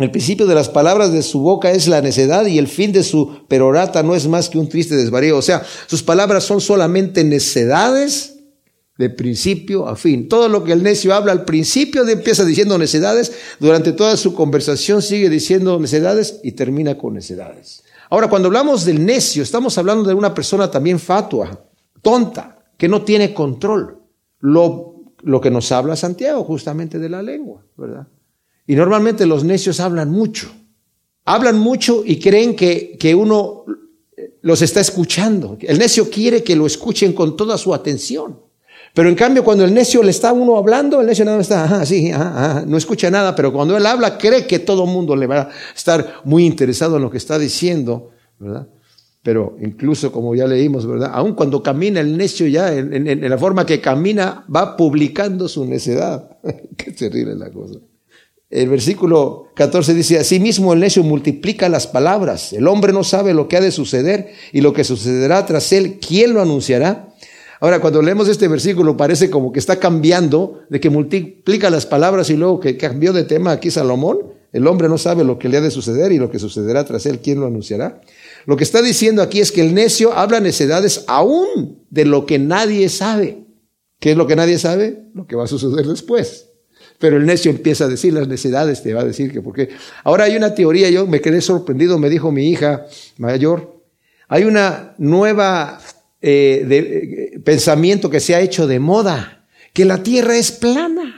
[0.05, 3.03] el principio de las palabras de su boca es la necedad y el fin de
[3.03, 5.37] su perorata no es más que un triste desvarío.
[5.37, 8.39] O sea, sus palabras son solamente necedades
[8.99, 10.29] de principio a fin.
[10.29, 15.03] Todo lo que el necio habla al principio empieza diciendo necedades, durante toda su conversación
[15.03, 17.83] sigue diciendo necedades y termina con necedades.
[18.11, 21.65] Ahora, cuando hablamos del necio, estamos hablando de una persona también fatua,
[22.03, 23.99] tonta, que no tiene control.
[24.41, 24.91] Lo
[25.23, 28.07] lo que nos habla Santiago, justamente de la lengua, ¿verdad?
[28.67, 30.51] Y normalmente los necios hablan mucho.
[31.25, 33.65] Hablan mucho y creen que, que uno
[34.43, 35.59] los está escuchando.
[35.61, 38.39] El necio quiere que lo escuchen con toda su atención.
[38.93, 42.65] Pero en cambio, cuando el necio le está uno hablando, el necio más está, ajá,
[42.67, 45.51] no escucha nada, pero cuando él habla, cree que todo el mundo le va a
[45.75, 48.67] estar muy interesado en lo que está diciendo, ¿verdad?
[49.23, 51.11] Pero incluso, como ya leímos, ¿verdad?
[51.13, 56.39] Aun cuando camina el necio ya, en, la forma que camina, va publicando su necedad.
[56.77, 57.79] Qué terrible la cosa.
[58.51, 62.53] El versículo 14 dice, asimismo el necio multiplica las palabras.
[62.53, 66.01] El hombre no sabe lo que ha de suceder y lo que sucederá tras él.
[66.01, 67.15] ¿Quién lo anunciará?
[67.61, 72.29] Ahora, cuando leemos este versículo parece como que está cambiando de que multiplica las palabras
[72.31, 74.19] y luego que cambió de tema aquí Salomón.
[74.53, 77.07] El hombre no sabe lo que le ha de suceder y lo que sucederá tras
[77.07, 78.01] él, ¿quién lo anunciará?
[78.47, 82.41] Lo que está diciendo aquí es que el necio habla necedades aún de lo que
[82.41, 83.45] nadie sabe.
[84.01, 85.05] ¿Qué es lo que nadie sabe?
[85.15, 86.50] Lo que va a suceder después.
[87.01, 89.71] Pero el necio empieza a decir las necedades, te va a decir que porque
[90.05, 92.87] ahora hay una teoría, yo me quedé sorprendido, me dijo mi hija
[93.17, 93.81] mayor,
[94.29, 95.81] hay una nueva
[96.21, 101.15] eh, de, eh, pensamiento que se ha hecho de moda, que la tierra es plana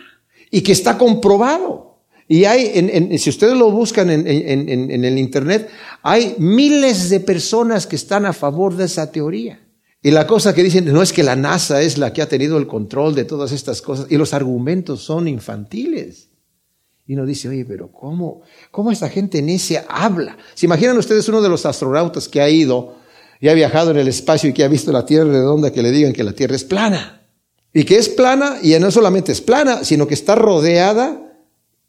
[0.53, 1.99] y que está comprobado.
[2.29, 5.69] Y hay, en, si ustedes lo buscan en, en, el Internet,
[6.03, 9.62] hay miles de personas que están a favor de esa teoría.
[10.03, 12.59] Y la cosa que dicen, no es que la NASA es la que ha tenido
[12.59, 16.29] el control de todas estas cosas, y los argumentos son infantiles.
[17.07, 20.37] Y uno dice, oye, pero ¿cómo, cómo esta gente necia habla?
[20.55, 22.97] ¿Se imaginan ustedes uno de los astronautas que ha ido
[23.41, 25.91] y ha viajado en el espacio y que ha visto la Tierra redonda, que le
[25.91, 27.27] digan que la Tierra es plana.
[27.75, 31.41] Y que es plana, y no solamente es plana, sino que está rodeada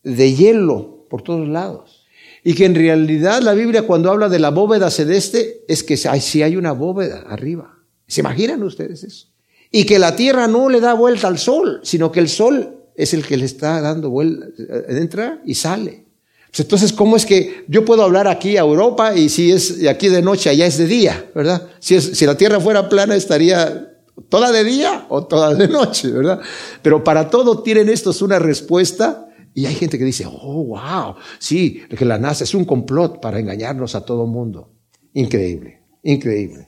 [0.04, 2.06] de hielo por todos lados.
[2.44, 6.42] Y que en realidad la Biblia cuando habla de la bóveda celeste es que sí
[6.42, 7.73] hay una bóveda arriba.
[8.14, 9.28] ¿Se imaginan ustedes eso?
[9.72, 13.16] Y que la Tierra no le da vuelta al Sol, sino que el Sol es
[13.16, 14.46] el que le está dando vuelta,
[14.88, 16.06] entra y sale.
[16.52, 20.10] Pues entonces, ¿cómo es que yo puedo hablar aquí a Europa y si es aquí
[20.10, 21.70] de noche, allá es de día, ¿verdad?
[21.80, 23.98] Si, es, si la Tierra fuera plana, estaría
[24.30, 26.40] toda de día o toda de noche, ¿verdad?
[26.84, 31.82] Pero para todo tienen estos una respuesta y hay gente que dice, oh, wow, sí,
[31.90, 34.72] que la NASA es un complot para engañarnos a todo mundo.
[35.14, 36.68] Increíble, increíble.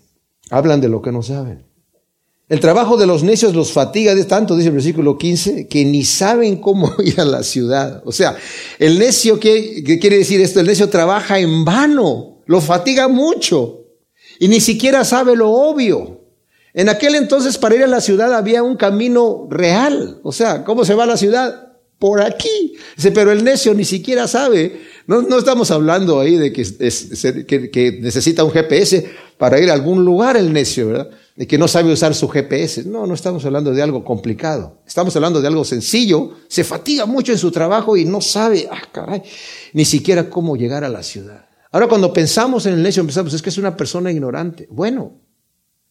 [0.50, 1.66] Hablan de lo que no saben.
[2.48, 6.04] El trabajo de los necios los fatiga de tanto, dice el versículo 15, que ni
[6.04, 8.04] saben cómo ir a la ciudad.
[8.06, 8.38] O sea,
[8.78, 10.60] el necio, ¿qué, quiere decir esto?
[10.60, 13.86] El necio trabaja en vano, lo fatiga mucho
[14.40, 16.22] y ni siquiera sabe lo obvio.
[16.74, 20.20] En aquel entonces para ir a la ciudad había un camino real.
[20.24, 21.75] O sea, ¿cómo se va a la ciudad?
[22.00, 22.74] Por aquí.
[22.96, 24.82] Dice, pero el necio ni siquiera sabe.
[25.08, 26.64] No, no estamos hablando ahí de que,
[27.72, 31.10] que, necesita un GPS para ir a algún lugar el necio, ¿verdad?
[31.36, 32.86] de que no sabe usar su GPS.
[32.86, 34.82] No, no estamos hablando de algo complicado.
[34.88, 36.32] Estamos hablando de algo sencillo.
[36.48, 39.22] Se fatiga mucho en su trabajo y no sabe, ah, caray,
[39.74, 41.46] ni siquiera cómo llegar a la ciudad.
[41.72, 44.68] Ahora, cuando pensamos en el necio, pensamos, es que es una persona ignorante.
[44.72, 45.20] Bueno,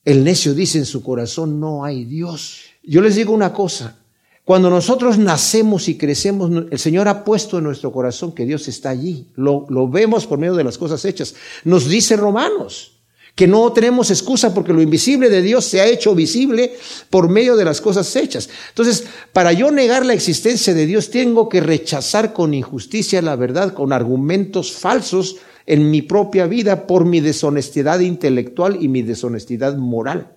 [0.02, 2.62] el necio dice en su corazón, no hay Dios.
[2.82, 3.98] Yo les digo una cosa.
[4.44, 8.90] Cuando nosotros nacemos y crecemos, el Señor ha puesto en nuestro corazón que Dios está
[8.90, 9.28] allí.
[9.36, 11.34] Lo, lo vemos por medio de las cosas hechas.
[11.64, 12.94] Nos dice Romanos
[13.34, 16.76] que no tenemos excusa porque lo invisible de Dios se ha hecho visible
[17.10, 18.48] por medio de las cosas hechas.
[18.68, 23.74] Entonces, para yo negar la existencia de Dios, tengo que rechazar con injusticia la verdad,
[23.74, 30.33] con argumentos falsos en mi propia vida por mi deshonestidad intelectual y mi deshonestidad moral.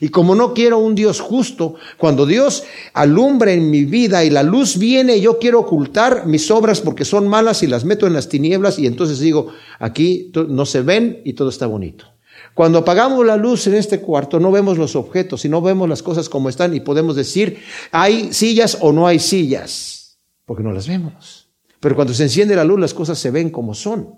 [0.00, 4.42] Y como no quiero un Dios justo, cuando Dios alumbra en mi vida y la
[4.42, 8.28] luz viene, yo quiero ocultar mis obras porque son malas y las meto en las
[8.28, 12.06] tinieblas y entonces digo, aquí no se ven y todo está bonito.
[12.54, 16.02] Cuando apagamos la luz en este cuarto, no vemos los objetos y no vemos las
[16.02, 17.58] cosas como están y podemos decir,
[17.90, 21.48] hay sillas o no hay sillas, porque no las vemos.
[21.80, 24.14] Pero cuando se enciende la luz, las cosas se ven como son.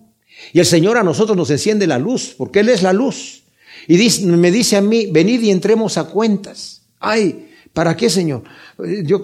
[0.53, 3.45] Y el Señor a nosotros nos enciende la luz, porque Él es la luz.
[3.89, 3.97] Y
[4.27, 6.83] me dice a mí, venid y entremos a cuentas.
[6.99, 8.43] Ay, ¿para qué, Señor?
[9.05, 9.21] Yo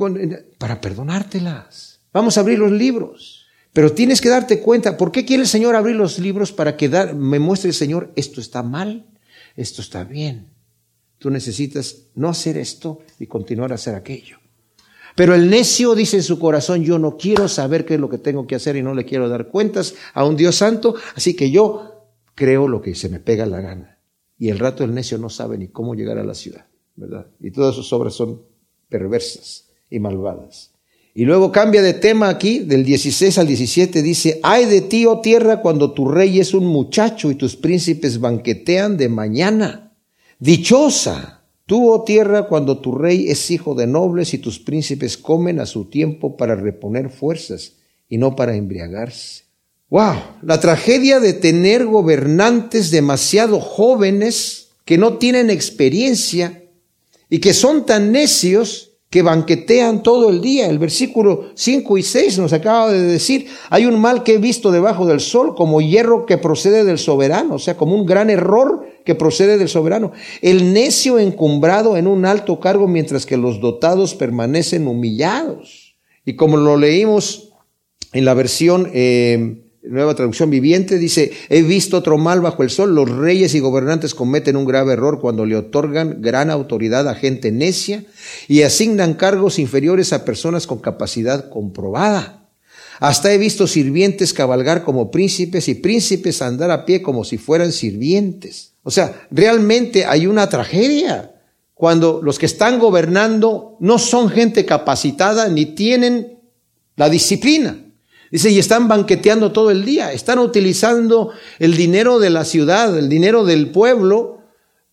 [0.59, 2.01] para perdonártelas.
[2.13, 3.47] Vamos a abrir los libros.
[3.73, 6.89] Pero tienes que darte cuenta, ¿por qué quiere el Señor abrir los libros para que
[7.15, 9.07] me muestre el Señor, esto está mal,
[9.57, 10.49] esto está bien?
[11.19, 14.39] Tú necesitas no hacer esto y continuar a hacer aquello.
[15.15, 18.19] Pero el necio dice en su corazón, yo no quiero saber qué es lo que
[18.19, 21.51] tengo que hacer y no le quiero dar cuentas a un Dios santo, así que
[21.51, 23.92] yo creo lo que se me pega la gana.
[24.43, 26.67] Y el rato el necio no sabe ni cómo llegar a la ciudad,
[26.97, 27.29] ¿verdad?
[27.39, 28.43] Y todas sus obras son
[28.89, 30.73] perversas y malvadas.
[31.15, 35.21] Y luego cambia de tema aquí, del 16 al 17, dice, ay de ti, oh
[35.21, 39.95] tierra, cuando tu rey es un muchacho y tus príncipes banquetean de mañana.
[40.41, 45.61] Dichosa, Tú, oh tierra, cuando tu rey es hijo de nobles y tus príncipes comen
[45.61, 47.75] a su tiempo para reponer fuerzas
[48.09, 49.42] y no para embriagarse.
[49.93, 56.63] Wow, la tragedia de tener gobernantes demasiado jóvenes que no tienen experiencia
[57.29, 60.71] y que son tan necios que banquetean todo el día.
[60.71, 64.71] El versículo 5 y 6 nos acaba de decir, hay un mal que he visto
[64.71, 68.87] debajo del sol como hierro que procede del soberano, o sea, como un gran error
[69.05, 70.13] que procede del soberano.
[70.41, 75.97] El necio encumbrado en un alto cargo mientras que los dotados permanecen humillados.
[76.25, 77.51] Y como lo leímos
[78.15, 82.95] en la versión eh, nueva traducción viviente, dice, he visto otro mal bajo el sol,
[82.95, 87.51] los reyes y gobernantes cometen un grave error cuando le otorgan gran autoridad a gente
[87.51, 88.05] necia
[88.49, 92.49] y asignan cargos inferiores a personas con capacidad comprobada.
[93.01, 97.73] Hasta he visto sirvientes cabalgar como príncipes y príncipes andar a pie como si fueran
[97.73, 98.75] sirvientes.
[98.85, 101.35] O sea, realmente hay una tragedia
[101.75, 106.39] cuando los que están gobernando no son gente capacitada ni tienen
[106.95, 107.82] la disciplina.
[108.33, 113.11] Dice, y están banqueteando todo el día, están utilizando el dinero de la ciudad, el
[113.11, 114.39] dinero del pueblo,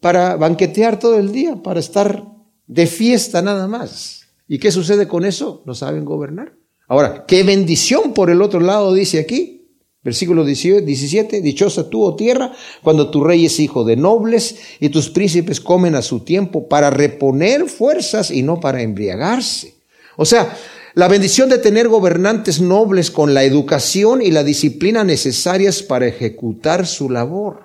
[0.01, 2.25] para banquetear todo el día, para estar
[2.67, 4.27] de fiesta nada más.
[4.45, 5.63] ¿Y qué sucede con eso?
[5.65, 6.53] No saben gobernar.
[6.89, 9.55] Ahora, qué bendición por el otro lado dice aquí.
[10.01, 15.09] Versículo 17, dichosa tú, oh tierra, cuando tu rey es hijo de nobles y tus
[15.09, 19.75] príncipes comen a su tiempo para reponer fuerzas y no para embriagarse.
[20.15, 20.57] O sea,
[20.95, 26.87] la bendición de tener gobernantes nobles con la educación y la disciplina necesarias para ejecutar
[26.87, 27.61] su labor.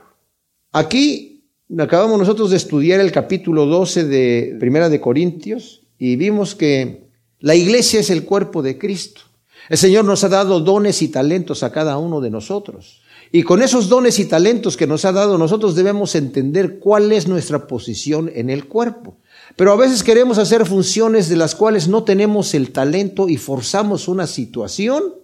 [0.72, 1.44] Aquí
[1.78, 7.04] acabamos nosotros de estudiar el capítulo 12 de Primera de Corintios y vimos que
[7.40, 9.22] la iglesia es el cuerpo de Cristo.
[9.70, 13.00] El Señor nos ha dado dones y talentos a cada uno de nosotros.
[13.32, 17.26] Y con esos dones y talentos que nos ha dado, nosotros debemos entender cuál es
[17.26, 19.16] nuestra posición en el cuerpo.
[19.56, 24.08] Pero a veces queremos hacer funciones de las cuales no tenemos el talento y forzamos
[24.08, 25.14] una situación.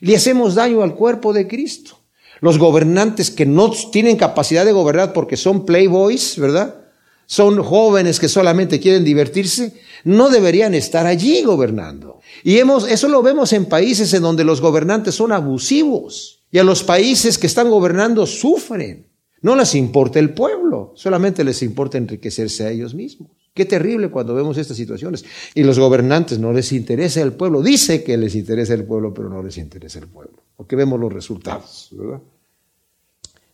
[0.00, 1.98] Le hacemos daño al cuerpo de Cristo.
[2.40, 6.84] Los gobernantes que no tienen capacidad de gobernar porque son playboys, ¿verdad?
[7.26, 12.20] Son jóvenes que solamente quieren divertirse, no deberían estar allí gobernando.
[12.42, 16.64] Y hemos, eso lo vemos en países en donde los gobernantes son abusivos y a
[16.64, 19.08] los países que están gobernando sufren.
[19.44, 23.28] No les importa el pueblo, solamente les importa enriquecerse a ellos mismos.
[23.52, 25.22] Qué terrible cuando vemos estas situaciones.
[25.54, 27.60] Y los gobernantes no les interesa el pueblo.
[27.60, 30.42] Dice que les interesa el pueblo, pero no les interesa el pueblo.
[30.56, 31.90] Porque vemos los resultados.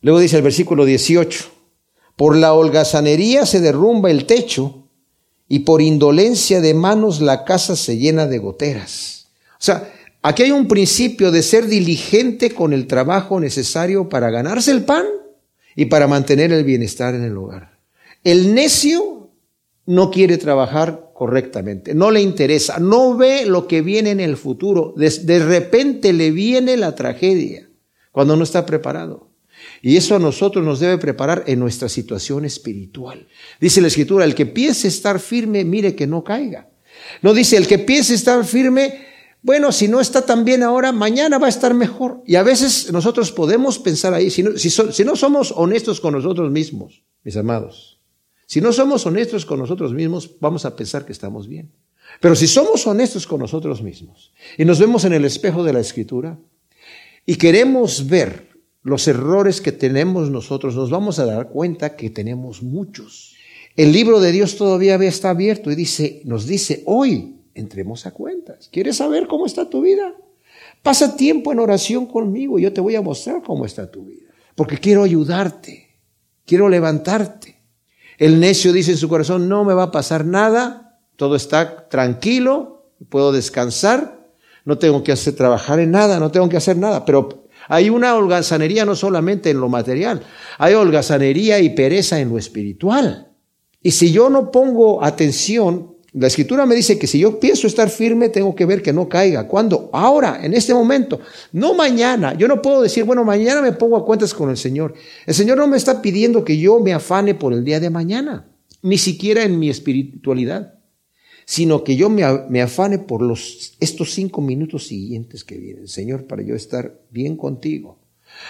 [0.00, 1.46] Luego dice el versículo 18,
[2.14, 4.84] por la holgazanería se derrumba el techo
[5.48, 9.26] y por indolencia de manos la casa se llena de goteras.
[9.54, 14.70] O sea, aquí hay un principio de ser diligente con el trabajo necesario para ganarse
[14.70, 15.04] el pan
[15.80, 17.78] y para mantener el bienestar en el hogar.
[18.22, 19.30] El necio
[19.86, 24.92] no quiere trabajar correctamente, no le interesa, no ve lo que viene en el futuro.
[24.94, 27.70] De, repente le viene la tragedia
[28.12, 29.30] cuando no está preparado.
[29.80, 33.26] Y eso a nosotros nos debe preparar en nuestra situación espiritual.
[33.58, 36.68] Dice la escritura, el que piense estar firme, mire que no caiga.
[37.22, 39.06] No dice, el que piense estar firme,
[39.42, 42.22] bueno, si no está tan bien ahora, mañana va a estar mejor.
[42.26, 47.36] Y a veces nosotros podemos pensar ahí, si no, somos honestos con nosotros mismos, mis
[47.36, 48.00] amados,
[48.46, 51.72] si no somos honestos con nosotros mismos, vamos a pensar que estamos bien.
[52.20, 55.80] Pero si somos honestos con nosotros mismos y nos vemos en el espejo de la
[55.80, 56.38] escritura
[57.24, 58.48] y queremos ver
[58.82, 63.36] los errores que tenemos nosotros, nos vamos a dar cuenta que tenemos muchos.
[63.76, 68.68] El libro de Dios todavía está abierto y dice, nos dice hoy, entremos a cuentas.
[68.72, 70.14] ¿Quieres saber cómo está tu vida?
[70.82, 74.30] Pasa tiempo en oración conmigo y yo te voy a mostrar cómo está tu vida.
[74.54, 75.98] Porque quiero ayudarte,
[76.46, 77.60] quiero levantarte.
[78.18, 82.92] El necio dice en su corazón, no me va a pasar nada, todo está tranquilo,
[83.08, 84.30] puedo descansar,
[84.64, 87.04] no tengo que hacer trabajar en nada, no tengo que hacer nada.
[87.04, 90.22] Pero hay una holgazanería no solamente en lo material,
[90.58, 93.32] hay holgazanería y pereza en lo espiritual.
[93.82, 97.88] Y si yo no pongo atención, la escritura me dice que si yo pienso estar
[97.88, 99.46] firme, tengo que ver que no caiga.
[99.46, 99.90] ¿Cuándo?
[99.92, 101.20] Ahora, en este momento,
[101.52, 102.34] no mañana.
[102.34, 104.94] Yo no puedo decir, bueno, mañana me pongo a cuentas con el Señor.
[105.26, 108.48] El Señor no me está pidiendo que yo me afane por el día de mañana,
[108.82, 110.74] ni siquiera en mi espiritualidad,
[111.44, 112.24] sino que yo me,
[112.60, 118.00] afane por los, estos cinco minutos siguientes que vienen, Señor, para yo estar bien contigo,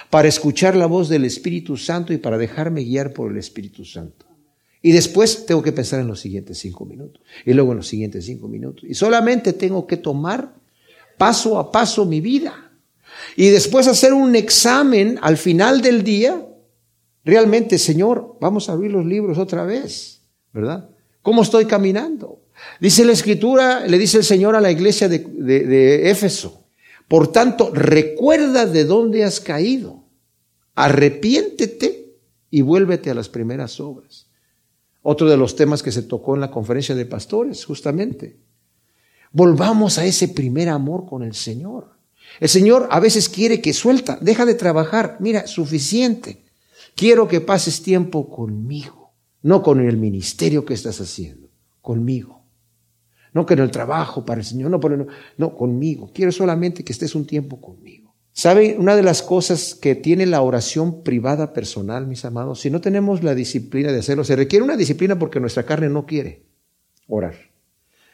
[0.08, 4.29] para escuchar la voz del Espíritu Santo y para dejarme guiar por el Espíritu Santo.
[4.82, 7.22] Y después tengo que pensar en los siguientes cinco minutos.
[7.44, 8.84] Y luego en los siguientes cinco minutos.
[8.88, 10.54] Y solamente tengo que tomar
[11.18, 12.72] paso a paso mi vida.
[13.36, 16.46] Y después hacer un examen al final del día.
[17.24, 20.20] Realmente, Señor, vamos a abrir los libros otra vez.
[20.52, 20.88] ¿verdad?
[21.22, 22.42] ¿Cómo estoy caminando?
[22.80, 26.66] Dice la escritura, le dice el Señor a la iglesia de, de Éfeso,
[27.08, 30.04] por tanto, recuerda de dónde has caído,
[30.74, 32.14] arrepiéntete
[32.50, 34.29] y vuélvete a las primeras obras.
[35.02, 38.40] Otro de los temas que se tocó en la conferencia de pastores, justamente.
[39.32, 41.98] Volvamos a ese primer amor con el Señor.
[42.38, 46.44] El Señor a veces quiere que suelta, deja de trabajar, mira, suficiente.
[46.94, 51.48] Quiero que pases tiempo conmigo, no con el ministerio que estás haciendo,
[51.80, 52.40] conmigo.
[53.32, 56.10] No con el trabajo para el Señor, no, no, no, conmigo.
[56.12, 58.09] Quiero solamente que estés un tiempo conmigo.
[58.32, 62.60] ¿Sabe una de las cosas que tiene la oración privada personal, mis amados?
[62.60, 66.06] Si no tenemos la disciplina de hacerlo, se requiere una disciplina porque nuestra carne no
[66.06, 66.44] quiere
[67.06, 67.34] orar.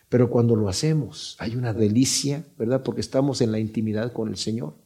[0.08, 2.82] Pero cuando lo hacemos, hay una delicia, ¿verdad?
[2.82, 4.76] Porque estamos en la intimidad con el Señor.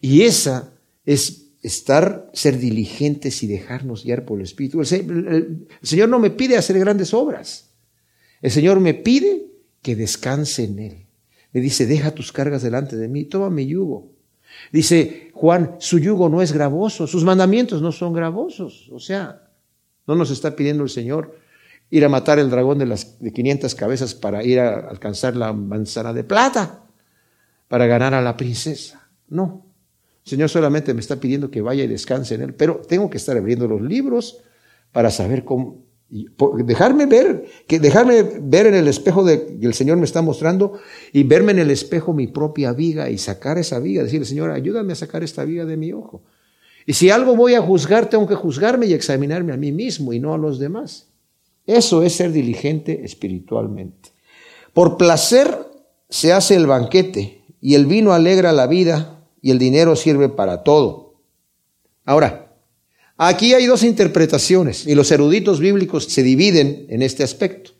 [0.00, 0.72] Y esa
[1.04, 4.80] es estar, ser diligentes y dejarnos guiar por el Espíritu.
[4.80, 7.70] El, Señor no me pide hacer grandes obras.
[8.42, 9.46] El Señor me pide
[9.82, 11.06] que descanse en Él.
[11.52, 14.15] Me dice, deja tus cargas delante de mí, toma mi yugo.
[14.72, 18.88] Dice Juan, su yugo no es gravoso, sus mandamientos no son gravosos.
[18.92, 19.48] O sea,
[20.06, 21.38] no nos está pidiendo el Señor
[21.90, 25.52] ir a matar el dragón de las de 500 cabezas para ir a alcanzar la
[25.52, 26.84] manzana de plata,
[27.68, 29.08] para ganar a la princesa.
[29.28, 29.66] No.
[30.24, 33.16] El Señor solamente me está pidiendo que vaya y descanse en Él, pero tengo que
[33.16, 34.42] estar abriendo los libros
[34.90, 39.96] para saber cómo, dejarme ver, que dejarme ver en el espejo de, que el Señor
[39.98, 40.78] me está mostrando
[41.12, 44.92] y verme en el espejo mi propia viga y sacar esa viga, decirle, Señor, ayúdame
[44.92, 46.22] a sacar esta viga de mi ojo.
[46.86, 50.20] Y si algo voy a juzgar, tengo que juzgarme y examinarme a mí mismo y
[50.20, 51.08] no a los demás.
[51.66, 54.10] Eso es ser diligente espiritualmente.
[54.72, 55.58] Por placer
[56.08, 60.62] se hace el banquete y el vino alegra la vida y el dinero sirve para
[60.62, 61.16] todo.
[62.04, 62.45] Ahora,
[63.16, 67.72] aquí hay dos interpretaciones y los eruditos bíblicos se dividen en este aspecto.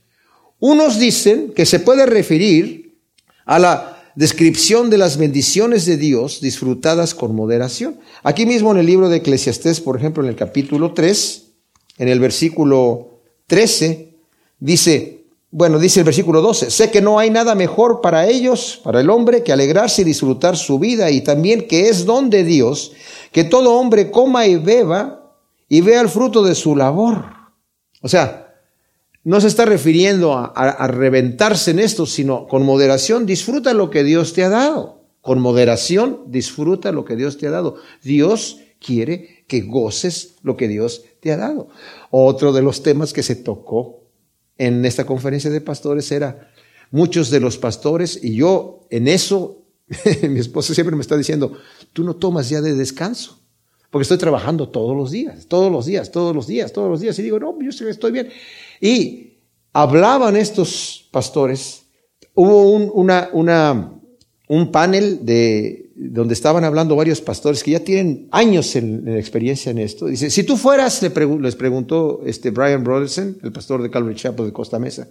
[0.58, 2.98] Unos dicen que se puede referir
[3.44, 8.00] a la descripción de las bendiciones de Dios disfrutadas con moderación.
[8.22, 11.42] Aquí mismo en el libro de Eclesiastés, por ejemplo, en el capítulo 3,
[11.98, 14.14] en el versículo 13,
[14.58, 19.00] dice, bueno, dice el versículo 12, sé que no hay nada mejor para ellos, para
[19.00, 22.92] el hombre, que alegrarse y disfrutar su vida y también que es don de Dios,
[23.32, 25.25] que todo hombre coma y beba
[25.68, 27.24] y vea el fruto de su labor.
[28.02, 28.54] O sea,
[29.24, 34.32] no se está refiriendo a, reventarse en esto, sino con moderación disfruta lo que Dios
[34.32, 35.04] te ha dado.
[35.20, 37.76] Con moderación disfruta lo que Dios te ha dado.
[38.02, 41.68] Dios quiere que goces lo que Dios te ha dado.
[42.10, 44.04] Otro de los temas que se tocó
[44.58, 46.52] en esta conferencia de pastores era
[46.90, 49.64] muchos de los pastores, y yo en eso,
[50.28, 51.52] mi esposa siempre me está diciendo,
[51.92, 53.45] tú no tomas ya de descanso,
[53.90, 57.18] porque estoy trabajando todos los días, todos los días, todos los días, todos los días,
[57.18, 58.28] y digo, no, yo estoy bien.
[58.80, 59.38] Y
[59.72, 61.84] hablaban estos pastores,
[62.34, 62.90] hubo un,
[64.48, 69.78] un panel de donde estaban hablando varios pastores que ya tienen años en, experiencia en
[69.78, 70.06] esto.
[70.06, 74.52] Dice, si tú fueras, les preguntó este Brian Broderson, el pastor de Calvary Chapel de
[74.52, 75.08] Costa Mesa,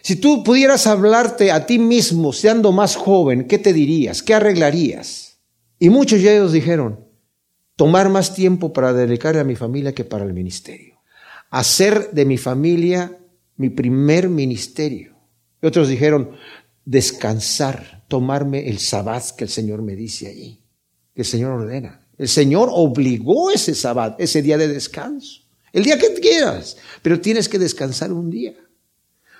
[0.00, 4.22] si tú pudieras hablarte a ti mismo, siendo más joven, ¿qué te dirías?
[4.22, 5.38] ¿Qué arreglarías?
[5.78, 7.05] Y muchos de ellos dijeron,
[7.76, 11.00] tomar más tiempo para dedicarle a mi familia que para el ministerio.
[11.50, 13.18] Hacer de mi familia
[13.56, 15.16] mi primer ministerio.
[15.62, 16.32] Y otros dijeron,
[16.84, 20.62] descansar tomarme el sabbat que el Señor me dice allí,
[21.14, 22.06] que el Señor ordena.
[22.18, 25.42] El Señor obligó ese sabbat, ese día de descanso.
[25.72, 28.54] El día que quieras, pero tienes que descansar un día.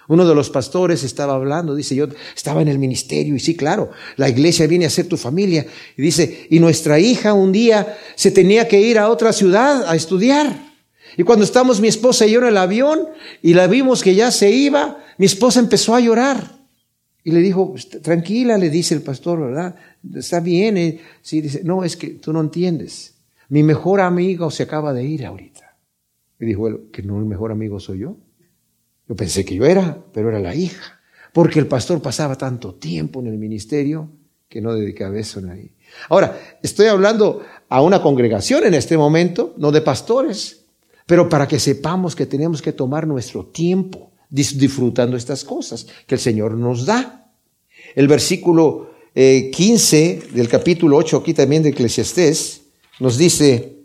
[0.08, 3.90] Uno de los pastores estaba hablando, dice, yo estaba en el ministerio y sí, claro,
[4.16, 5.66] la iglesia viene a ser tu familia.
[5.96, 9.96] Y dice, y nuestra hija un día se tenía que ir a otra ciudad a
[9.96, 10.74] estudiar.
[11.16, 13.08] Y cuando estamos mi esposa y yo en el avión
[13.42, 16.56] y la vimos que ya se iba, mi esposa empezó a llorar.
[17.24, 19.74] Y le dijo, tranquila, le dice el pastor, ¿verdad?
[20.14, 20.76] Está bien.
[20.76, 21.00] Eh".
[21.22, 23.14] Sí, dice, no, es que tú no entiendes.
[23.48, 25.76] Mi mejor amigo se acaba de ir ahorita.
[26.38, 28.16] Y dijo, bueno, que no el mejor amigo soy yo.
[29.08, 31.00] Yo pensé que yo era, pero era la hija.
[31.32, 34.10] Porque el pastor pasaba tanto tiempo en el ministerio
[34.48, 35.72] que no dedicaba eso a nadie.
[36.08, 40.64] Ahora, estoy hablando a una congregación en este momento, no de pastores,
[41.06, 46.20] pero para que sepamos que tenemos que tomar nuestro tiempo disfrutando estas cosas que el
[46.20, 47.30] Señor nos da.
[47.94, 52.62] El versículo 15 eh, del capítulo 8, aquí también de Eclesiastés,
[52.98, 53.84] nos dice,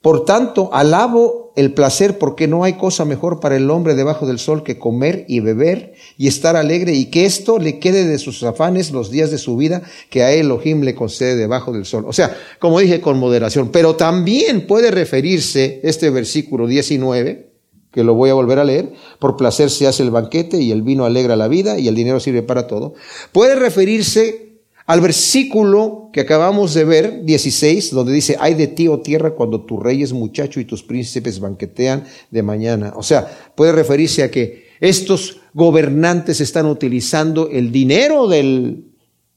[0.00, 4.38] por tanto, alabo el placer porque no hay cosa mejor para el hombre debajo del
[4.38, 8.42] sol que comer y beber y estar alegre y que esto le quede de sus
[8.42, 12.04] afanes los días de su vida que a Elohim le concede debajo del sol.
[12.06, 13.70] O sea, como dije, con moderación.
[13.70, 17.50] Pero también puede referirse este versículo 19
[17.92, 20.82] que lo voy a volver a leer, por placer se hace el banquete y el
[20.82, 22.94] vino alegra la vida y el dinero sirve para todo,
[23.32, 24.49] puede referirse
[24.90, 29.60] al versículo que acabamos de ver, 16, donde dice, hay de ti, oh tierra, cuando
[29.64, 32.94] tu rey es muchacho y tus príncipes banquetean de mañana.
[32.96, 38.86] O sea, puede referirse a que estos gobernantes están utilizando el dinero del,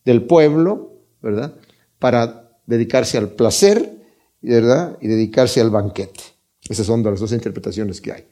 [0.03, 1.53] del pueblo, ¿verdad?
[1.99, 3.95] Para dedicarse al placer,
[4.41, 4.97] ¿verdad?
[5.01, 6.21] Y dedicarse al banquete.
[6.67, 8.25] Esas son las dos interpretaciones que hay.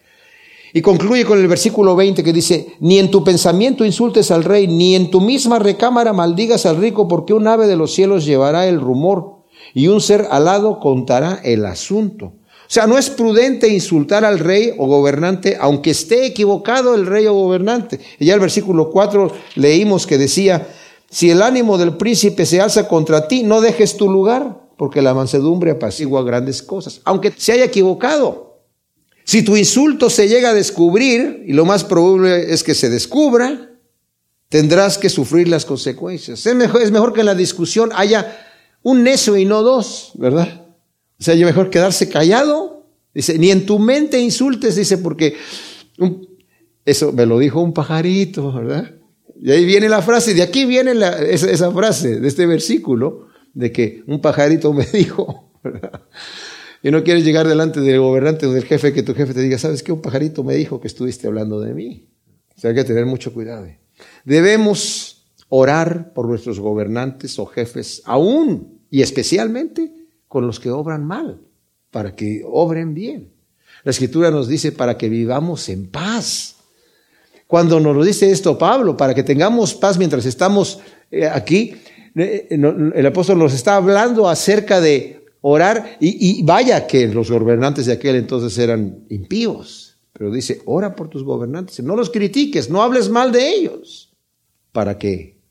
[0.73, 4.67] Y concluye con el versículo 20 que dice, ni en tu pensamiento insultes al rey,
[4.67, 8.67] ni en tu misma recámara maldigas al rico, porque un ave de los cielos llevará
[8.67, 9.43] el rumor
[9.73, 12.25] y un ser alado contará el asunto.
[12.71, 17.27] O sea, no es prudente insultar al rey o gobernante, aunque esté equivocado el rey
[17.27, 17.99] o gobernante.
[18.17, 20.69] Y ya el versículo 4 leímos que decía,
[21.09, 25.13] si el ánimo del príncipe se alza contra ti, no dejes tu lugar, porque la
[25.13, 28.50] mansedumbre apacigua grandes cosas, aunque se haya equivocado.
[29.31, 33.71] Si tu insulto se llega a descubrir, y lo más probable es que se descubra,
[34.49, 36.45] tendrás que sufrir las consecuencias.
[36.45, 38.37] Es mejor, que en la discusión haya
[38.83, 40.65] un necio y no dos, ¿verdad?
[41.17, 42.87] O sea, es mejor quedarse callado.
[43.13, 45.37] Dice, ni en tu mente insultes, dice, porque
[46.83, 48.95] eso me lo dijo un pajarito, ¿verdad?
[49.41, 50.91] Y ahí viene la frase, de aquí viene
[51.29, 56.01] esa, esa frase de este versículo, de que un pajarito me dijo, ¿verdad?
[56.83, 59.57] Y no quieres llegar delante del gobernante o del jefe que tu jefe te diga,
[59.57, 59.91] ¿sabes qué?
[59.91, 62.09] Un pajarito me dijo que estuviste hablando de mí.
[62.55, 63.67] O sea, hay que tener mucho cuidado.
[64.25, 69.93] Debemos orar por nuestros gobernantes o jefes, aún y especialmente
[70.27, 71.41] con los que obran mal,
[71.91, 73.33] para que obren bien.
[73.83, 76.55] La escritura nos dice para que vivamos en paz.
[77.47, 80.79] Cuando nos lo dice esto Pablo, para que tengamos paz mientras estamos
[81.11, 81.75] eh, aquí,
[82.15, 87.93] eh, el apóstol nos está hablando acerca de orar, y, vaya que los gobernantes de
[87.93, 93.09] aquel entonces eran impíos, pero dice, ora por tus gobernantes, no los critiques, no hables
[93.09, 94.13] mal de ellos,
[94.71, 95.41] para que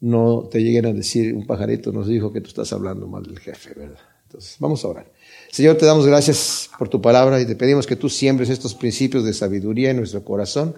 [0.00, 3.38] no te lleguen a decir, un pajarito nos dijo que tú estás hablando mal del
[3.38, 3.98] jefe, ¿verdad?
[4.26, 5.12] Entonces, vamos a orar.
[5.50, 9.24] Señor, te damos gracias por tu palabra y te pedimos que tú siembres estos principios
[9.24, 10.76] de sabiduría en nuestro corazón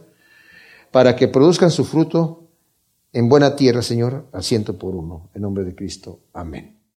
[0.90, 2.48] para que produzcan su fruto
[3.12, 5.30] en buena tierra, Señor, al ciento por uno.
[5.34, 6.20] En nombre de Cristo.
[6.34, 6.75] Amén.